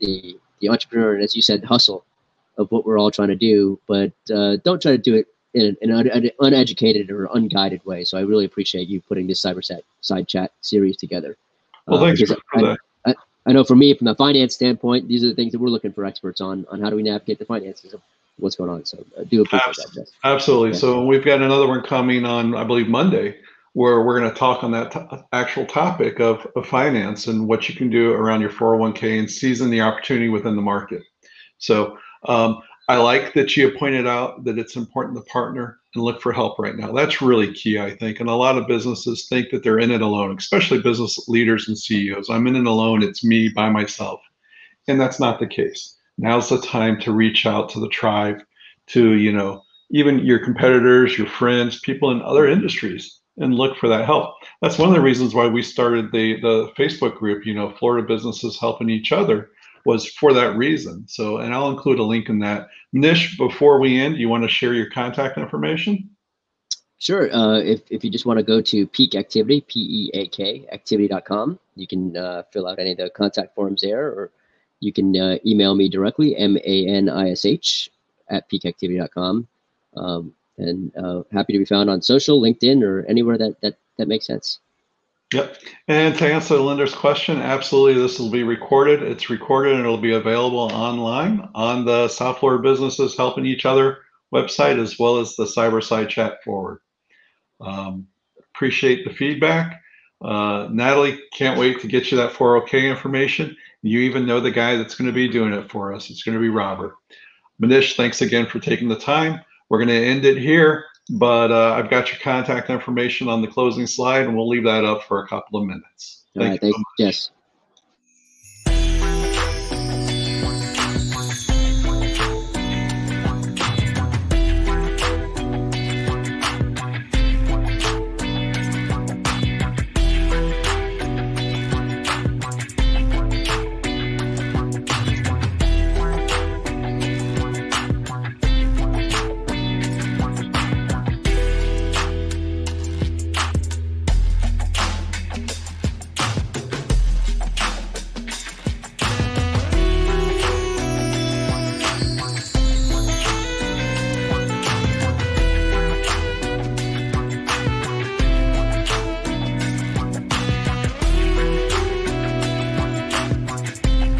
the 0.00 0.38
the 0.60 0.68
entrepreneur 0.68 1.14
and 1.14 1.24
as 1.24 1.34
you 1.34 1.42
said, 1.42 1.64
hustle 1.64 2.04
of 2.58 2.70
what 2.70 2.84
we're 2.84 2.98
all 2.98 3.10
trying 3.10 3.28
to 3.28 3.36
do. 3.36 3.80
But 3.86 4.12
uh, 4.32 4.56
don't 4.64 4.82
try 4.82 4.92
to 4.92 4.98
do 4.98 5.14
it 5.14 5.26
in 5.54 5.76
an, 5.82 5.90
un- 5.90 6.30
uneducated 6.40 7.10
or 7.10 7.28
unguided 7.34 7.84
way. 7.84 8.04
So 8.04 8.18
I 8.18 8.22
really 8.22 8.44
appreciate 8.44 8.88
you 8.88 9.00
putting 9.00 9.26
this 9.26 9.40
cyberset 9.40 9.80
side 10.00 10.28
chat 10.28 10.52
series 10.60 10.96
together. 10.96 11.36
Well, 11.86 12.00
thanks 12.00 12.22
uh, 12.22 12.34
for, 12.34 12.58
I, 12.58 12.62
that. 12.62 12.78
I, 13.06 13.14
I 13.46 13.52
know 13.52 13.64
for 13.64 13.76
me, 13.76 13.94
from 13.94 14.06
the 14.06 14.14
finance 14.14 14.54
standpoint, 14.54 15.08
these 15.08 15.24
are 15.24 15.28
the 15.28 15.34
things 15.34 15.52
that 15.52 15.58
we're 15.58 15.68
looking 15.68 15.92
for 15.92 16.04
experts 16.04 16.40
on 16.40 16.66
on 16.70 16.80
how 16.80 16.90
do 16.90 16.96
we 16.96 17.02
navigate 17.02 17.38
the 17.38 17.46
finances 17.46 17.94
of 17.94 18.02
what's 18.38 18.56
going 18.56 18.70
on. 18.70 18.84
So 18.84 19.04
I 19.18 19.24
do 19.24 19.42
appreciate 19.42 19.68
absolutely. 19.68 20.02
that. 20.02 20.28
Absolutely. 20.28 20.70
Yeah. 20.70 20.76
So 20.76 21.04
we've 21.04 21.24
got 21.24 21.42
another 21.42 21.66
one 21.66 21.82
coming 21.82 22.24
on, 22.24 22.54
I 22.54 22.64
believe 22.64 22.88
Monday, 22.88 23.36
where 23.72 24.02
we're 24.02 24.18
going 24.18 24.30
to 24.30 24.38
talk 24.38 24.64
on 24.64 24.70
that 24.72 24.92
t- 24.92 25.00
actual 25.32 25.66
topic 25.66 26.20
of, 26.20 26.46
of 26.56 26.66
finance 26.66 27.26
and 27.26 27.46
what 27.46 27.68
you 27.68 27.74
can 27.74 27.90
do 27.90 28.12
around 28.12 28.40
your 28.40 28.50
401k 28.50 29.18
and 29.18 29.30
seizing 29.30 29.70
the 29.70 29.80
opportunity 29.80 30.28
within 30.28 30.56
the 30.56 30.62
market. 30.62 31.02
So 31.58 31.98
um, 32.26 32.60
I 32.88 32.96
like 32.96 33.34
that 33.34 33.54
you 33.54 33.70
pointed 33.70 34.06
out 34.06 34.44
that 34.44 34.58
it's 34.58 34.74
important 34.74 35.16
to 35.16 35.22
partner 35.30 35.78
and 35.94 36.02
look 36.02 36.22
for 36.22 36.32
help 36.32 36.58
right 36.58 36.74
now. 36.74 36.90
That's 36.90 37.20
really 37.20 37.52
key, 37.52 37.78
I 37.78 37.94
think. 37.94 38.20
And 38.20 38.30
a 38.30 38.34
lot 38.34 38.56
of 38.56 38.66
businesses 38.66 39.28
think 39.28 39.50
that 39.50 39.62
they're 39.62 39.78
in 39.78 39.90
it 39.90 40.00
alone, 40.00 40.34
especially 40.38 40.80
business 40.80 41.28
leaders 41.28 41.68
and 41.68 41.76
CEOs. 41.76 42.30
I'm 42.30 42.46
in 42.46 42.56
it 42.56 42.66
alone, 42.66 43.02
it's 43.02 43.22
me 43.22 43.50
by 43.50 43.68
myself. 43.68 44.20
And 44.88 44.98
that's 44.98 45.20
not 45.20 45.38
the 45.38 45.46
case. 45.46 45.98
Now's 46.16 46.48
the 46.48 46.62
time 46.62 46.98
to 47.00 47.12
reach 47.12 47.44
out 47.44 47.68
to 47.70 47.80
the 47.80 47.90
tribe, 47.90 48.38
to, 48.88 49.12
you 49.12 49.32
know, 49.32 49.64
even 49.90 50.20
your 50.20 50.42
competitors, 50.42 51.18
your 51.18 51.26
friends, 51.26 51.80
people 51.80 52.10
in 52.10 52.22
other 52.22 52.48
industries 52.48 53.20
and 53.36 53.54
look 53.54 53.76
for 53.76 53.88
that 53.88 54.06
help. 54.06 54.34
That's 54.62 54.78
one 54.78 54.88
of 54.88 54.94
the 54.94 55.00
reasons 55.00 55.34
why 55.34 55.46
we 55.46 55.62
started 55.62 56.10
the 56.10 56.40
the 56.40 56.72
Facebook 56.76 57.16
group, 57.16 57.46
you 57.46 57.54
know, 57.54 57.74
Florida 57.78 58.06
businesses 58.06 58.58
helping 58.58 58.88
each 58.88 59.12
other 59.12 59.50
was 59.88 60.06
for 60.06 60.34
that 60.34 60.54
reason. 60.54 61.08
So, 61.08 61.38
and 61.38 61.54
I'll 61.54 61.70
include 61.70 61.98
a 61.98 62.02
link 62.02 62.28
in 62.28 62.38
that. 62.40 62.68
Nish, 62.92 63.38
before 63.38 63.80
we 63.80 63.98
end, 63.98 64.18
you 64.18 64.28
want 64.28 64.42
to 64.44 64.48
share 64.48 64.74
your 64.74 64.90
contact 64.90 65.38
information? 65.38 66.10
Sure. 66.98 67.32
Uh, 67.32 67.60
if, 67.60 67.80
if 67.90 68.04
you 68.04 68.10
just 68.10 68.26
want 68.26 68.38
to 68.38 68.42
go 68.42 68.60
to 68.60 68.86
Peak 68.88 69.14
Activity, 69.14 69.62
P 69.62 69.80
E 69.80 70.10
A 70.12 70.28
K, 70.28 70.68
activity.com, 70.72 71.58
you 71.74 71.86
can 71.86 72.14
uh, 72.18 72.42
fill 72.52 72.68
out 72.68 72.78
any 72.78 72.92
of 72.92 72.98
the 72.98 73.08
contact 73.08 73.54
forms 73.54 73.80
there, 73.80 74.08
or 74.08 74.30
you 74.80 74.92
can 74.92 75.16
uh, 75.16 75.38
email 75.46 75.74
me 75.74 75.88
directly, 75.88 76.36
M 76.36 76.58
A 76.58 76.86
N 76.86 77.08
I 77.08 77.30
S 77.30 77.46
H, 77.46 77.88
at 78.28 78.50
peakactivity.com. 78.50 79.48
Um, 79.96 80.34
and 80.58 80.94
uh, 80.98 81.22
happy 81.32 81.54
to 81.54 81.60
be 81.60 81.64
found 81.64 81.88
on 81.88 82.02
social, 82.02 82.42
LinkedIn, 82.42 82.82
or 82.82 83.06
anywhere 83.06 83.38
that, 83.38 83.58
that, 83.62 83.78
that 83.96 84.08
makes 84.08 84.26
sense. 84.26 84.58
Yep. 85.32 85.58
And 85.88 86.16
to 86.16 86.32
answer 86.32 86.56
Linda's 86.56 86.94
question, 86.94 87.42
absolutely, 87.42 88.00
this 88.00 88.18
will 88.18 88.30
be 88.30 88.44
recorded. 88.44 89.02
It's 89.02 89.28
recorded 89.28 89.74
and 89.74 89.80
it'll 89.80 89.98
be 89.98 90.14
available 90.14 90.58
online 90.72 91.48
on 91.54 91.84
the 91.84 92.08
South 92.08 92.38
Florida 92.38 92.62
Businesses 92.62 93.16
Helping 93.16 93.44
Each 93.44 93.66
Other 93.66 93.98
website 94.32 94.80
as 94.80 94.98
well 94.98 95.18
as 95.18 95.36
the 95.36 95.44
Cyber 95.44 95.82
Side 95.82 96.08
Chat 96.08 96.42
Forward. 96.42 96.80
Um, 97.60 98.06
appreciate 98.54 99.04
the 99.04 99.12
feedback. 99.12 99.82
Uh, 100.22 100.68
Natalie, 100.70 101.20
can't 101.32 101.58
wait 101.58 101.80
to 101.80 101.88
get 101.88 102.10
you 102.10 102.16
that 102.16 102.32
401k 102.32 102.88
information. 102.88 103.56
You 103.82 104.00
even 104.00 104.26
know 104.26 104.40
the 104.40 104.50
guy 104.50 104.76
that's 104.76 104.94
going 104.94 105.06
to 105.06 105.14
be 105.14 105.28
doing 105.28 105.52
it 105.52 105.70
for 105.70 105.94
us. 105.94 106.10
It's 106.10 106.22
going 106.22 106.36
to 106.36 106.42
be 106.42 106.48
Robert. 106.48 106.96
Manish, 107.62 107.96
thanks 107.96 108.22
again 108.22 108.46
for 108.46 108.58
taking 108.58 108.88
the 108.88 108.98
time. 108.98 109.40
We're 109.68 109.78
going 109.78 109.88
to 109.88 110.06
end 110.06 110.24
it 110.24 110.38
here. 110.38 110.86
But 111.10 111.50
uh, 111.50 111.72
I've 111.72 111.90
got 111.90 112.10
your 112.10 112.20
contact 112.20 112.68
information 112.70 113.28
on 113.28 113.40
the 113.40 113.48
closing 113.48 113.86
slide, 113.86 114.26
and 114.26 114.36
we'll 114.36 114.48
leave 114.48 114.64
that 114.64 114.84
up 114.84 115.04
for 115.04 115.22
a 115.22 115.28
couple 115.28 115.60
of 115.60 115.66
minutes. 115.66 116.24
Thank 116.34 116.44
All 116.44 116.50
right, 116.50 116.54
you. 116.54 116.58
Thank, 116.60 116.76
so 116.76 116.82
yes. 116.98 117.30